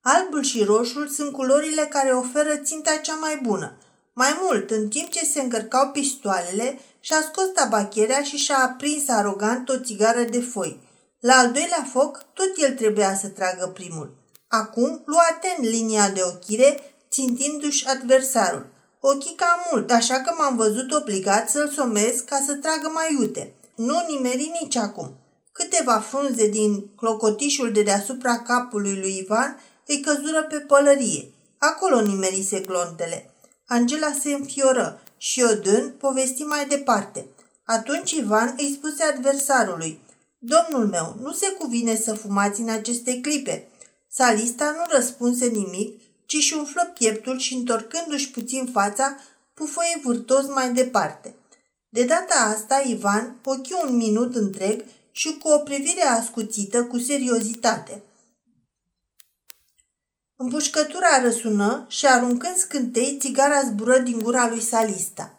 Albul 0.00 0.42
și 0.42 0.62
roșul 0.62 1.08
sunt 1.08 1.32
culorile 1.32 1.82
care 1.82 2.10
oferă 2.10 2.56
ținta 2.56 2.96
cea 2.96 3.14
mai 3.14 3.38
bună. 3.42 3.78
Mai 4.18 4.38
mult, 4.42 4.70
în 4.70 4.88
timp 4.88 5.08
ce 5.08 5.24
se 5.24 5.40
încărcau 5.40 5.88
pistoalele, 5.88 6.78
și-a 7.00 7.20
scos 7.22 7.44
tabacherea 7.54 8.22
și 8.22 8.36
și-a 8.36 8.58
aprins 8.58 9.08
arogant 9.08 9.68
o 9.68 9.78
țigară 9.78 10.22
de 10.22 10.40
foi. 10.40 10.80
La 11.20 11.34
al 11.34 11.52
doilea 11.52 11.88
foc, 11.92 12.24
tot 12.32 12.52
el 12.56 12.74
trebuia 12.74 13.16
să 13.16 13.28
tragă 13.28 13.66
primul. 13.66 14.16
Acum 14.48 15.02
lua 15.04 15.22
atent 15.30 15.68
linia 15.68 16.10
de 16.10 16.20
ochire, 16.24 16.80
țintindu-și 17.10 17.86
adversarul. 17.86 18.66
Ochii 19.00 19.34
cam 19.34 19.66
mult, 19.70 19.90
așa 19.90 20.20
că 20.20 20.34
m-am 20.38 20.56
văzut 20.56 20.92
obligat 20.92 21.50
să-l 21.50 21.68
somez 21.68 22.20
ca 22.20 22.42
să 22.46 22.54
tragă 22.54 22.90
mai 22.94 23.16
iute. 23.20 23.54
Nu 23.74 24.04
nimeri 24.08 24.52
nici 24.60 24.76
acum. 24.76 25.16
Câteva 25.52 25.98
frunze 25.98 26.48
din 26.48 26.90
clocotișul 26.96 27.72
de 27.72 27.82
deasupra 27.82 28.38
capului 28.38 28.98
lui 28.98 29.18
Ivan 29.18 29.60
îi 29.86 30.00
căzură 30.00 30.42
pe 30.42 30.56
pălărie. 30.56 31.30
Acolo 31.58 32.00
nimerise 32.00 32.60
glontele. 32.60 33.30
Angela 33.68 34.12
se 34.22 34.32
înfioră 34.32 35.02
și 35.16 35.42
Odân 35.42 35.94
povesti 35.98 36.42
mai 36.42 36.66
departe. 36.66 37.26
Atunci 37.64 38.10
Ivan 38.10 38.54
îi 38.58 38.72
spuse 38.72 39.02
adversarului, 39.02 40.00
Domnul 40.38 40.86
meu, 40.86 41.16
nu 41.20 41.32
se 41.32 41.50
cuvine 41.50 41.96
să 41.96 42.14
fumați 42.14 42.60
în 42.60 42.68
aceste 42.68 43.20
clipe. 43.20 43.68
Salista 44.08 44.70
nu 44.70 44.96
răspunse 44.96 45.46
nimic, 45.46 46.00
ci 46.26 46.36
și 46.36 46.54
umflă 46.54 46.92
pieptul 46.98 47.38
și, 47.38 47.54
întorcându-și 47.54 48.30
puțin 48.30 48.68
fața, 48.72 49.16
pufăie 49.54 50.00
vârtos 50.02 50.46
mai 50.46 50.72
departe. 50.72 51.34
De 51.88 52.04
data 52.04 52.34
asta, 52.34 52.82
Ivan 52.86 53.36
ochi 53.44 53.82
un 53.88 53.96
minut 53.96 54.34
întreg 54.34 54.84
și 55.10 55.38
cu 55.42 55.48
o 55.48 55.58
privire 55.58 56.02
ascuțită, 56.02 56.84
cu 56.84 56.98
seriozitate. 56.98 58.02
Împușcătura 60.38 61.20
răsună 61.22 61.86
și 61.88 62.06
aruncând 62.06 62.56
scântei, 62.56 63.16
țigara 63.20 63.62
zbură 63.62 63.98
din 63.98 64.18
gura 64.22 64.48
lui 64.48 64.60
Salista. 64.60 65.34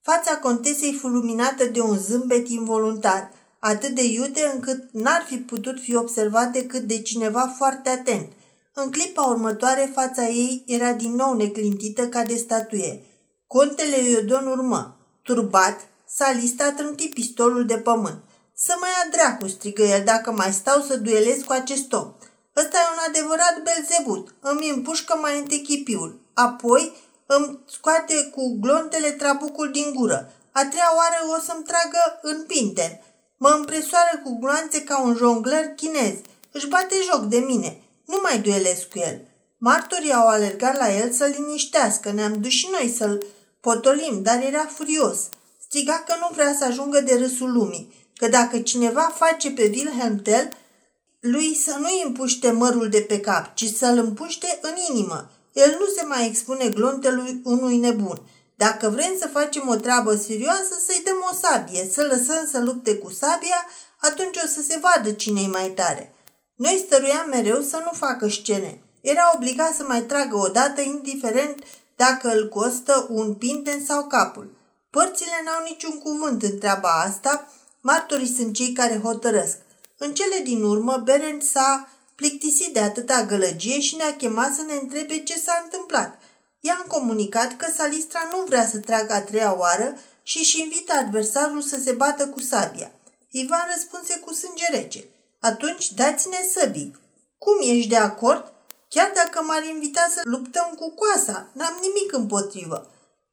Fața 0.00 0.36
contesei 0.36 0.92
fu 0.92 1.06
luminată 1.06 1.64
de 1.64 1.80
un 1.80 1.98
zâmbet 1.98 2.48
involuntar, 2.48 3.30
atât 3.58 3.94
de 3.94 4.04
iute 4.04 4.50
încât 4.54 4.92
n-ar 4.92 5.24
fi 5.26 5.36
putut 5.36 5.80
fi 5.80 5.94
observat 5.94 6.52
decât 6.52 6.82
de 6.82 7.02
cineva 7.02 7.54
foarte 7.56 7.88
atent. 7.88 8.32
În 8.74 8.90
clipa 8.90 9.22
următoare, 9.22 9.90
fața 9.94 10.28
ei 10.28 10.62
era 10.66 10.92
din 10.92 11.14
nou 11.14 11.36
neclintită 11.36 12.08
ca 12.08 12.24
de 12.24 12.36
statuie. 12.36 13.04
Contele 13.46 13.96
Iodon 13.96 14.46
urmă. 14.46 14.96
Turbat, 15.22 15.80
Salista 16.06 16.72
trânti 16.72 17.08
pistolul 17.08 17.66
de 17.66 17.76
pământ. 17.76 18.22
Să 18.56 18.74
mă 18.80 18.86
ia 18.86 19.10
dracu, 19.10 19.48
strigă 19.48 19.82
el, 19.82 20.04
dacă 20.04 20.32
mai 20.32 20.52
stau 20.52 20.80
să 20.80 20.96
duelez 20.96 21.42
cu 21.42 21.52
acest 21.52 21.92
om. 21.92 22.12
Ăsta 22.56 22.78
e 22.78 22.92
un 22.92 23.02
adevărat 23.08 23.62
belzebut. 23.62 24.34
Îmi 24.40 24.70
împușcă 24.70 25.18
mai 25.20 25.38
întâi 25.38 25.62
chipiul. 25.62 26.20
Apoi 26.34 26.92
îmi 27.26 27.58
scoate 27.66 28.30
cu 28.34 28.58
glontele 28.60 29.10
trabucul 29.10 29.70
din 29.70 29.92
gură. 29.94 30.32
A 30.52 30.64
treia 30.64 30.92
oară 30.96 31.36
o 31.36 31.40
să-mi 31.40 31.64
tragă 31.64 32.18
în 32.22 32.44
pinten. 32.46 33.00
Mă 33.36 33.48
împresoară 33.48 34.20
cu 34.24 34.38
gloanțe 34.38 34.82
ca 34.82 35.02
un 35.02 35.14
jongler 35.14 35.74
chinez. 35.76 36.14
Își 36.52 36.68
bate 36.68 36.94
joc 37.12 37.22
de 37.24 37.38
mine. 37.38 37.80
Nu 38.06 38.18
mai 38.22 38.38
duelesc 38.38 38.88
cu 38.88 38.98
el. 38.98 39.20
Martorii 39.58 40.12
au 40.12 40.26
alergat 40.26 40.76
la 40.78 40.92
el 40.92 41.12
să-l 41.12 41.34
liniștească. 41.36 42.10
Ne-am 42.10 42.40
dus 42.40 42.50
și 42.50 42.68
noi 42.70 42.94
să-l 42.96 43.24
potolim, 43.60 44.22
dar 44.22 44.42
era 44.42 44.66
furios. 44.74 45.18
Striga 45.62 46.02
că 46.06 46.14
nu 46.20 46.28
vrea 46.32 46.54
să 46.58 46.64
ajungă 46.64 47.00
de 47.00 47.14
râsul 47.14 47.52
lumii, 47.52 48.10
că 48.16 48.28
dacă 48.28 48.58
cineva 48.58 49.12
face 49.14 49.50
pe 49.50 49.70
Wilhelm 49.74 50.22
Tell, 50.22 50.48
lui 51.26 51.54
să 51.54 51.76
nu-i 51.78 52.02
împuște 52.04 52.50
mărul 52.50 52.88
de 52.88 53.00
pe 53.00 53.20
cap, 53.20 53.54
ci 53.54 53.64
să-l 53.64 53.98
împuște 53.98 54.58
în 54.62 54.72
inimă. 54.90 55.30
El 55.52 55.76
nu 55.78 55.86
se 55.96 56.04
mai 56.04 56.26
expune 56.26 56.68
glontelui 56.68 57.40
unui 57.44 57.76
nebun. 57.76 58.20
Dacă 58.56 58.88
vrem 58.88 59.12
să 59.20 59.28
facem 59.32 59.68
o 59.68 59.74
treabă 59.74 60.14
serioasă, 60.14 60.74
să-i 60.86 61.02
dăm 61.04 61.16
o 61.30 61.34
sabie, 61.34 61.88
să 61.92 62.02
lăsăm 62.02 62.48
să 62.50 62.60
lupte 62.60 62.96
cu 62.96 63.10
sabia, 63.10 63.66
atunci 64.00 64.36
o 64.36 64.46
să 64.46 64.62
se 64.68 64.78
vadă 64.82 65.12
cine-i 65.12 65.46
mai 65.46 65.68
tare. 65.68 66.14
Noi 66.54 66.84
stăruiam 66.86 67.28
mereu 67.28 67.60
să 67.60 67.82
nu 67.84 67.90
facă 67.92 68.28
scene. 68.28 68.78
Era 69.00 69.32
obligat 69.34 69.74
să 69.74 69.84
mai 69.88 70.02
tragă 70.02 70.36
o 70.36 70.48
dată, 70.48 70.80
indiferent 70.80 71.62
dacă 71.96 72.28
îl 72.28 72.48
costă 72.48 73.06
un 73.10 73.34
pinten 73.34 73.84
sau 73.84 74.06
capul. 74.06 74.56
Părțile 74.90 75.42
n-au 75.44 75.64
niciun 75.68 75.98
cuvânt 75.98 76.42
în 76.42 76.58
treaba 76.58 76.88
asta, 76.88 77.52
martorii 77.80 78.34
sunt 78.36 78.54
cei 78.54 78.72
care 78.72 79.00
hotărăsc. 79.02 79.56
În 80.06 80.14
cele 80.14 80.38
din 80.42 80.62
urmă, 80.62 80.96
Berend 80.96 81.42
s-a 81.42 81.88
plictisit 82.14 82.72
de 82.72 82.80
atâta 82.80 83.24
gălăgie 83.24 83.80
și 83.80 83.96
ne-a 83.96 84.16
chemat 84.16 84.54
să 84.54 84.62
ne 84.62 84.74
întrebe 84.74 85.22
ce 85.22 85.38
s-a 85.38 85.60
întâmplat. 85.64 86.18
I-am 86.60 86.84
comunicat 86.88 87.56
că 87.56 87.66
Salistra 87.76 88.20
nu 88.30 88.44
vrea 88.44 88.66
să 88.68 88.78
tragă 88.78 89.12
a 89.12 89.20
treia 89.20 89.58
oară 89.58 89.98
și 90.22 90.38
își 90.38 90.60
invită 90.60 90.92
adversarul 90.92 91.62
să 91.62 91.78
se 91.84 91.92
bată 91.92 92.28
cu 92.28 92.40
sabia. 92.40 92.92
Ivan 93.30 93.66
răspunse 93.74 94.18
cu 94.18 94.32
sânge 94.32 94.66
rece. 94.70 95.04
Atunci 95.40 95.92
dați-ne 95.92 96.36
săbii. 96.54 96.96
Cum 97.38 97.56
ești 97.60 97.88
de 97.88 97.96
acord? 97.96 98.52
Chiar 98.88 99.12
dacă 99.14 99.42
m-ar 99.42 99.64
invita 99.64 100.08
să 100.14 100.20
luptăm 100.24 100.74
cu 100.78 100.90
coasa, 100.90 101.48
n-am 101.52 101.78
nimic 101.80 102.12
împotrivă. 102.12 102.90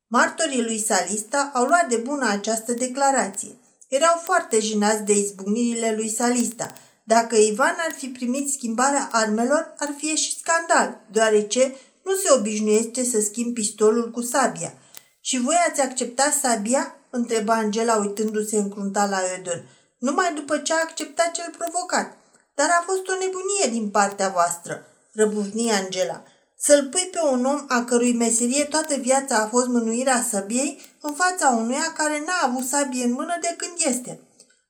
Martorii 0.07 0.63
lui 0.63 0.83
Salista 0.83 1.51
au 1.53 1.65
luat 1.65 1.89
de 1.89 1.95
bună 1.95 2.29
această 2.29 2.71
declarație. 2.71 3.55
Erau 3.97 4.21
foarte 4.23 4.59
jinați 4.59 5.01
de 5.01 5.13
izbucnirile 5.17 5.93
lui 5.95 6.09
Salista. 6.09 6.73
Dacă 7.03 7.35
Ivan 7.35 7.75
ar 7.77 7.93
fi 7.97 8.07
primit 8.07 8.51
schimbarea 8.51 9.09
armelor, 9.11 9.73
ar 9.77 9.93
fi 9.97 10.07
ieșit 10.07 10.37
scandal, 10.37 11.01
deoarece 11.11 11.75
nu 12.03 12.15
se 12.15 12.31
obișnuiește 12.31 13.03
să 13.03 13.21
schimb 13.21 13.53
pistolul 13.53 14.11
cu 14.11 14.21
sabia. 14.21 14.73
Și 15.21 15.39
voi 15.39 15.55
ați 15.69 15.81
accepta 15.81 16.33
sabia? 16.41 16.95
întreba 17.09 17.53
Angela 17.53 17.95
uitându-se 17.95 18.57
încruntat 18.57 19.09
la 19.09 19.19
Eudon. 19.35 19.63
Numai 19.97 20.33
după 20.33 20.57
ce 20.57 20.73
a 20.73 20.81
acceptat 20.81 21.31
cel 21.31 21.53
provocat. 21.57 22.17
Dar 22.55 22.69
a 22.69 22.83
fost 22.85 23.07
o 23.07 23.13
nebunie 23.19 23.79
din 23.79 23.89
partea 23.89 24.29
voastră, 24.29 24.85
răbufni 25.13 25.71
Angela. 25.71 26.23
Să-l 26.63 26.87
pui 26.91 27.09
pe 27.11 27.19
un 27.31 27.45
om 27.45 27.65
a 27.67 27.83
cărui 27.83 28.13
meserie 28.13 28.63
toată 28.63 28.95
viața 28.95 29.35
a 29.37 29.47
fost 29.47 29.67
mânuirea 29.67 30.25
săbiei 30.29 30.81
în 31.01 31.13
fața 31.13 31.49
unuia 31.49 31.93
care 31.97 32.23
n-a 32.25 32.47
avut 32.47 32.67
sabie 32.67 33.03
în 33.03 33.11
mână 33.11 33.37
de 33.41 33.55
când 33.57 33.71
este. 33.77 34.19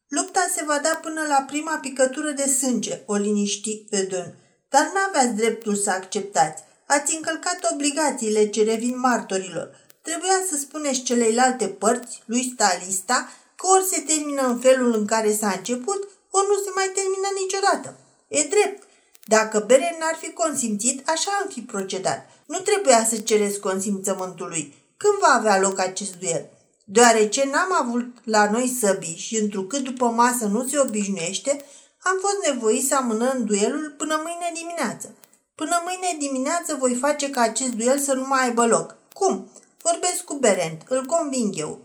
Lupta 0.08 0.48
se 0.56 0.64
va 0.66 0.80
da 0.84 1.00
până 1.02 1.22
la 1.28 1.46
prima 1.48 1.78
picătură 1.78 2.32
de 2.32 2.48
sânge, 2.48 3.02
o 3.06 3.16
liniști 3.16 3.86
Edun. 3.90 4.34
Dar 4.70 4.92
n-aveați 4.94 5.36
dreptul 5.36 5.76
să 5.76 5.90
acceptați. 5.90 6.64
Ați 6.86 7.16
încălcat 7.16 7.70
obligațiile 7.74 8.50
ce 8.50 8.64
revin 8.64 9.00
martorilor. 9.00 9.70
Trebuia 10.02 10.40
să 10.50 10.58
spuneți 10.58 11.02
celeilalte 11.02 11.68
părți, 11.68 12.22
lui 12.26 12.52
Stalista, 12.54 13.32
că 13.56 13.68
ori 13.68 13.86
se 13.92 14.00
termină 14.02 14.42
în 14.48 14.60
felul 14.60 14.94
în 14.94 15.06
care 15.06 15.34
s-a 15.34 15.54
început, 15.58 16.10
ori 16.30 16.48
nu 16.48 16.56
se 16.64 16.72
mai 16.76 16.92
termină 16.94 17.28
niciodată. 17.42 17.96
E 18.28 18.48
drept, 18.50 18.84
dacă 19.24 19.64
Beren 19.68 19.96
n-ar 20.00 20.16
fi 20.22 20.32
consimțit, 20.32 21.10
așa 21.10 21.32
am 21.42 21.50
fi 21.50 21.62
procedat. 21.62 22.30
Nu 22.46 22.60
trebuia 22.60 23.06
să 23.06 23.18
cereți 23.18 23.60
consimțământul 23.60 24.48
lui. 24.48 24.76
Când 24.98 25.14
va 25.20 25.34
avea 25.34 25.60
loc 25.60 25.80
acest 25.80 26.16
duel? 26.16 26.50
Deoarece 26.86 27.50
n-am 27.52 27.88
avut 27.88 28.08
la 28.24 28.52
noi 28.52 28.78
săbii 28.80 29.18
și 29.18 29.38
întrucât 29.38 29.84
după 29.84 30.06
masă 30.06 30.46
nu 30.46 30.68
se 30.68 30.80
obișnuiește, 30.80 31.66
am 32.04 32.18
fost 32.22 32.54
nevoit 32.54 32.88
să 32.88 32.96
amânăm 32.96 33.46
duelul 33.46 33.94
până 33.98 34.22
mâine 34.24 34.52
dimineață. 34.54 35.16
Până 35.56 35.82
mâine 35.86 36.18
dimineață 36.20 36.76
voi 36.80 36.96
face 36.96 37.30
ca 37.30 37.42
acest 37.42 37.72
duel 37.72 38.00
să 38.00 38.14
nu 38.14 38.26
mai 38.28 38.44
aibă 38.44 38.66
loc. 38.66 38.96
Cum? 39.14 39.50
Vorbesc 39.82 40.24
cu 40.24 40.34
Berend, 40.34 40.82
îl 40.88 41.06
conving 41.06 41.58
eu. 41.58 41.80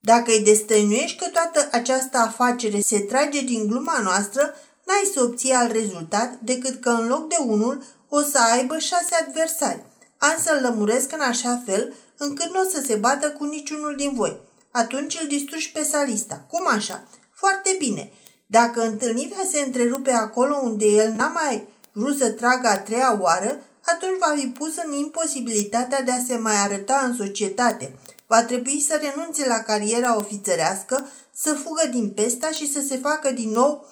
Dacă 0.00 0.30
îi 0.30 0.42
destăinuiești 0.42 1.18
că 1.18 1.26
toată 1.28 1.68
această 1.72 2.18
afacere 2.18 2.80
se 2.80 3.00
trage 3.00 3.40
din 3.40 3.66
gluma 3.66 4.00
noastră, 4.02 4.54
n-ai 4.86 5.10
să 5.14 5.22
obții 5.22 5.52
alt 5.52 5.72
rezultat 5.72 6.38
decât 6.40 6.80
că 6.80 6.88
în 6.88 7.06
loc 7.06 7.28
de 7.28 7.36
unul 7.46 7.82
o 8.08 8.20
să 8.20 8.38
aibă 8.52 8.78
șase 8.78 9.14
adversari. 9.26 9.84
Am 10.18 10.36
să-l 10.44 10.58
lămuresc 10.62 11.12
în 11.12 11.20
așa 11.20 11.62
fel 11.66 11.94
încât 12.16 12.52
nu 12.52 12.60
o 12.60 12.68
să 12.68 12.82
se 12.86 12.94
bată 12.94 13.30
cu 13.30 13.44
niciunul 13.44 13.94
din 13.96 14.12
voi. 14.14 14.40
Atunci 14.70 15.18
îl 15.20 15.26
distrugi 15.26 15.72
pe 15.72 15.82
salista. 15.82 16.44
Cum 16.50 16.66
așa? 16.68 17.04
Foarte 17.34 17.76
bine. 17.78 18.12
Dacă 18.46 18.80
întâlnirea 18.80 19.44
se 19.50 19.58
întrerupe 19.58 20.10
acolo 20.10 20.60
unde 20.62 20.86
el 20.86 21.12
n-a 21.12 21.28
mai 21.28 21.68
vrut 21.92 22.16
să 22.16 22.30
tragă 22.30 22.68
a 22.68 22.78
treia 22.78 23.18
oară, 23.20 23.60
atunci 23.84 24.18
va 24.18 24.34
fi 24.36 24.46
pus 24.46 24.76
în 24.84 24.92
imposibilitatea 24.92 26.02
de 26.02 26.10
a 26.10 26.24
se 26.26 26.36
mai 26.36 26.56
arăta 26.56 27.02
în 27.04 27.16
societate. 27.16 27.98
Va 28.26 28.42
trebui 28.42 28.80
să 28.80 29.00
renunțe 29.02 29.48
la 29.48 29.58
cariera 29.58 30.16
ofițerească, 30.16 31.08
să 31.32 31.52
fugă 31.54 31.86
din 31.90 32.10
pesta 32.10 32.50
și 32.50 32.72
să 32.72 32.80
se 32.88 32.96
facă 32.96 33.30
din 33.30 33.50
nou 33.50 33.88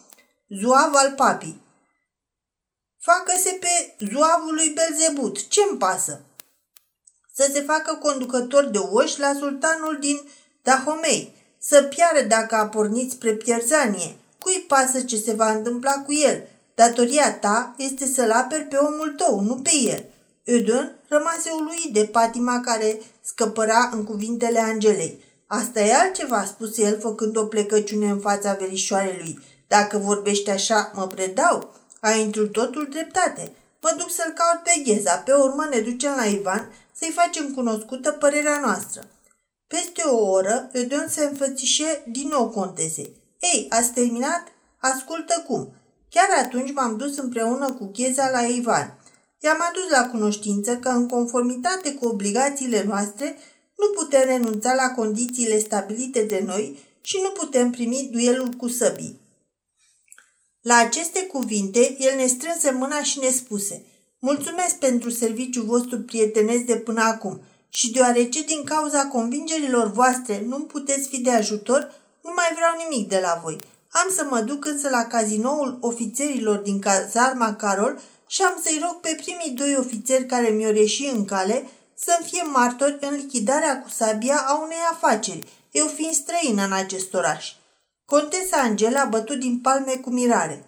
zuav 0.60 0.94
al 0.94 1.12
papii. 1.16 1.62
Facă-se 3.00 3.58
pe 3.60 4.04
zuavul 4.12 4.54
lui 4.54 4.74
Belzebut, 4.74 5.48
ce-mi 5.48 5.78
pasă? 5.78 6.20
Să 7.34 7.50
se 7.52 7.60
facă 7.60 7.94
conducător 7.94 8.64
de 8.64 8.78
oși 8.78 9.20
la 9.20 9.32
sultanul 9.38 9.98
din 10.00 10.20
Dahomei, 10.62 11.34
să 11.58 11.82
piară 11.82 12.20
dacă 12.26 12.54
a 12.54 12.66
pornit 12.66 13.10
spre 13.10 13.34
pierzanie. 13.34 14.16
Cui 14.38 14.64
pasă 14.68 15.02
ce 15.02 15.16
se 15.16 15.32
va 15.32 15.50
întâmpla 15.50 15.92
cu 15.92 16.12
el? 16.12 16.48
Datoria 16.74 17.38
ta 17.38 17.74
este 17.78 18.06
să-l 18.06 18.30
aperi 18.30 18.64
pe 18.64 18.76
omul 18.76 19.14
tău, 19.16 19.40
nu 19.40 19.56
pe 19.56 19.70
el. 19.74 20.04
Eudon 20.44 20.98
rămase 21.08 21.50
uluit 21.50 21.92
de 21.92 22.04
patima 22.04 22.60
care 22.60 23.00
scăpăra 23.20 23.90
în 23.92 24.04
cuvintele 24.04 24.58
Angelei. 24.58 25.22
Asta 25.46 25.80
e 25.80 25.94
altceva, 25.94 26.44
spuse 26.44 26.82
el 26.82 27.00
făcând 27.00 27.36
o 27.36 27.46
plecăciune 27.46 28.10
în 28.10 28.20
fața 28.20 28.52
verișoarelui. 28.52 29.38
Dacă 29.66 29.98
vorbești 29.98 30.50
așa, 30.50 30.90
mă 30.94 31.06
predau. 31.06 31.74
Ai 32.00 32.22
întru 32.22 32.48
totul 32.48 32.88
dreptate. 32.90 33.52
Mă 33.82 33.94
duc 33.98 34.10
să-l 34.10 34.32
caut 34.32 34.62
pe 34.62 34.82
Gheza, 34.84 35.16
pe 35.16 35.32
urmă 35.32 35.66
ne 35.70 35.80
ducem 35.80 36.14
la 36.16 36.24
Ivan 36.24 36.72
să-i 36.92 37.12
facem 37.14 37.54
cunoscută 37.54 38.10
părerea 38.10 38.60
noastră. 38.60 39.02
Peste 39.66 40.02
o 40.02 40.30
oră, 40.30 40.68
Edon 40.72 41.06
se 41.08 41.24
înfățișe 41.24 42.04
din 42.08 42.28
nou 42.28 42.48
contezei. 42.48 43.16
Ei, 43.54 43.66
ați 43.70 43.92
terminat? 43.92 44.42
Ascultă 44.78 45.44
cum. 45.46 45.72
Chiar 46.10 46.28
atunci 46.44 46.72
m-am 46.72 46.96
dus 46.96 47.16
împreună 47.16 47.72
cu 47.72 47.90
Gheza 47.92 48.30
la 48.30 48.40
Ivan. 48.40 48.98
I-am 49.40 49.58
adus 49.70 49.90
la 49.90 50.08
cunoștință 50.08 50.76
că, 50.76 50.88
în 50.88 51.08
conformitate 51.08 51.94
cu 51.94 52.06
obligațiile 52.06 52.84
noastre, 52.86 53.36
nu 53.76 54.02
putem 54.02 54.22
renunța 54.24 54.74
la 54.74 54.90
condițiile 54.90 55.58
stabilite 55.58 56.22
de 56.22 56.42
noi 56.46 56.78
și 57.00 57.18
nu 57.22 57.30
putem 57.30 57.70
primi 57.70 58.08
duelul 58.12 58.48
cu 58.48 58.68
săbii. 58.68 59.20
La 60.64 60.76
aceste 60.76 61.20
cuvinte, 61.20 61.96
el 61.98 62.16
ne 62.16 62.26
strânse 62.26 62.70
mâna 62.70 63.02
și 63.02 63.18
ne 63.18 63.28
spuse 63.28 63.84
Mulțumesc 64.18 64.74
pentru 64.74 65.10
serviciul 65.10 65.64
vostru 65.64 66.00
prietenesc 66.00 66.62
de 66.62 66.76
până 66.76 67.02
acum 67.02 67.40
și 67.68 67.90
deoarece 67.90 68.42
din 68.42 68.64
cauza 68.64 69.06
convingerilor 69.06 69.90
voastre 69.90 70.44
nu 70.46 70.60
puteți 70.60 71.08
fi 71.08 71.20
de 71.20 71.30
ajutor, 71.30 71.92
nu 72.22 72.32
mai 72.34 72.48
vreau 72.54 72.88
nimic 72.88 73.08
de 73.08 73.18
la 73.22 73.40
voi. 73.42 73.60
Am 73.90 74.10
să 74.16 74.26
mă 74.30 74.40
duc 74.40 74.64
însă 74.64 74.88
la 74.88 75.04
cazinoul 75.04 75.78
ofițerilor 75.80 76.56
din 76.56 76.78
cazarma 76.78 77.54
Carol 77.54 78.00
și 78.26 78.42
am 78.42 78.60
să-i 78.62 78.82
rog 78.82 79.00
pe 79.00 79.18
primii 79.22 79.56
doi 79.56 79.76
ofițeri 79.78 80.26
care 80.26 80.48
mi-au 80.48 80.72
reși 80.72 81.10
în 81.14 81.24
cale 81.24 81.68
să-mi 81.94 82.28
fie 82.28 82.42
martori 82.42 82.98
în 83.00 83.14
lichidarea 83.14 83.82
cu 83.82 83.88
sabia 83.88 84.44
a 84.46 84.60
unei 84.62 84.90
afaceri, 84.92 85.46
eu 85.70 85.86
fiind 85.86 86.14
străină 86.14 86.64
în 86.64 86.72
acest 86.72 87.14
oraș. 87.14 87.52
Contesa 88.06 88.56
Angela 88.56 89.00
a 89.00 89.04
bătut 89.04 89.38
din 89.38 89.58
palme 89.58 89.92
cu 89.92 90.10
mirare. 90.10 90.66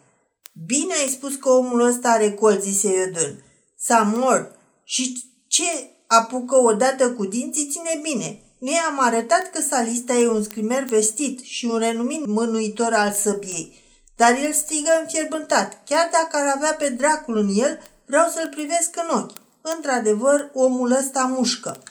Bine 0.66 0.94
ai 0.94 1.08
spus 1.08 1.34
că 1.34 1.48
omul 1.48 1.80
ăsta 1.80 2.08
are 2.10 2.32
col, 2.32 2.60
zise 2.60 2.88
Iodân. 2.88 3.44
S-a 3.78 4.12
mort 4.14 4.58
și 4.84 5.24
ce 5.46 5.90
apucă 6.06 6.56
odată 6.56 7.10
cu 7.10 7.24
dinții 7.24 7.68
ține 7.70 8.00
bine. 8.02 8.40
Ne 8.58 8.78
am 8.88 9.00
arătat 9.00 9.50
că 9.50 9.60
Salista 9.60 10.14
e 10.14 10.28
un 10.28 10.42
scrimer 10.42 10.84
vestit 10.84 11.40
și 11.40 11.64
un 11.64 11.78
renumit 11.78 12.26
mânuitor 12.26 12.92
al 12.92 13.12
săbiei. 13.12 13.84
Dar 14.16 14.38
el 14.42 14.52
strigă 14.52 14.90
înfierbântat. 15.00 15.82
Chiar 15.84 16.08
dacă 16.12 16.46
ar 16.46 16.56
avea 16.56 16.74
pe 16.74 16.88
dracul 16.88 17.36
în 17.36 17.48
el, 17.54 17.80
vreau 18.06 18.28
să-l 18.28 18.48
privesc 18.48 18.96
în 18.96 19.18
ochi. 19.18 19.36
Într-adevăr, 19.60 20.50
omul 20.52 20.90
ăsta 20.90 21.32
mușcă. 21.36 21.82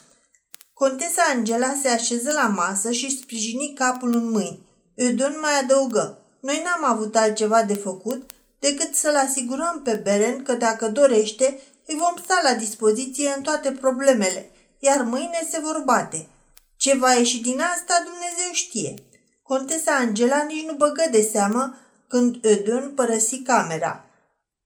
Contesa 0.74 1.22
Angela 1.36 1.74
se 1.82 1.88
așeză 1.88 2.32
la 2.32 2.48
masă 2.48 2.92
și 2.92 3.20
sprijini 3.20 3.74
capul 3.76 4.16
în 4.16 4.30
mâini. 4.32 4.60
Eudon 4.96 5.38
mai 5.42 5.60
adăugă. 5.60 6.18
Noi 6.40 6.62
n-am 6.64 6.92
avut 6.94 7.16
altceva 7.16 7.64
de 7.64 7.74
făcut 7.74 8.32
decât 8.60 8.96
să-l 8.96 9.16
asigurăm 9.16 9.82
pe 9.84 10.00
Beren 10.04 10.44
că 10.44 10.54
dacă 10.54 10.88
dorește, 10.88 11.60
îi 11.86 11.98
vom 11.98 12.24
sta 12.24 12.40
la 12.44 12.54
dispoziție 12.54 13.34
în 13.36 13.42
toate 13.42 13.72
problemele, 13.72 14.50
iar 14.80 15.02
mâine 15.02 15.48
se 15.50 15.60
vor 15.60 15.82
bate. 15.86 16.28
Ce 16.78 16.96
va 16.98 17.14
ieși 17.14 17.42
din 17.42 17.60
asta, 17.60 18.04
Dumnezeu 18.04 18.52
știe. 18.52 18.94
Contesa 19.44 19.96
Angela 19.96 20.44
nici 20.44 20.66
nu 20.66 20.74
băgă 20.74 21.04
de 21.12 21.22
seamă 21.32 21.78
când 22.08 22.46
Eudon 22.46 22.92
părăsi 22.96 23.42
camera. 23.42 24.06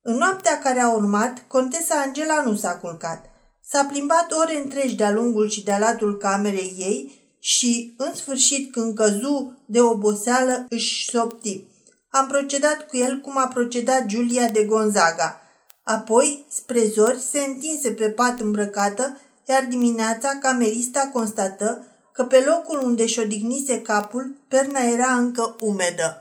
În 0.01 0.15
noaptea 0.15 0.59
care 0.59 0.79
a 0.79 0.89
urmat, 0.89 1.43
contesa 1.47 1.95
Angela 1.95 2.41
nu 2.41 2.55
s-a 2.55 2.75
culcat. 2.77 3.25
S-a 3.63 3.85
plimbat 3.85 4.31
ore 4.31 4.57
întregi 4.57 4.95
de-a 4.95 5.11
lungul 5.11 5.49
și 5.49 5.63
de-a 5.63 5.79
latul 5.79 6.17
camerei 6.17 6.75
ei 6.77 7.18
și, 7.39 7.93
în 7.97 8.15
sfârșit, 8.15 8.71
când 8.71 8.95
căzu 8.95 9.57
de 9.65 9.81
oboseală, 9.81 10.65
își 10.69 11.09
sopti. 11.09 11.63
Am 12.09 12.27
procedat 12.27 12.87
cu 12.87 12.97
el 12.97 13.19
cum 13.19 13.37
a 13.37 13.47
procedat 13.47 14.05
Giulia 14.05 14.49
de 14.49 14.63
Gonzaga. 14.63 15.41
Apoi, 15.83 16.45
spre 16.49 16.87
zori, 16.87 17.19
se 17.19 17.39
întinse 17.39 17.91
pe 17.91 18.09
pat 18.09 18.39
îmbrăcată, 18.39 19.19
iar 19.47 19.65
dimineața 19.69 20.37
camerista 20.41 21.09
constată 21.13 21.85
că 22.13 22.23
pe 22.23 22.43
locul 22.47 22.81
unde 22.83 23.05
și-o 23.05 23.23
dignise 23.23 23.81
capul, 23.81 24.35
perna 24.47 24.79
era 24.79 25.13
încă 25.13 25.55
umedă. 25.59 26.17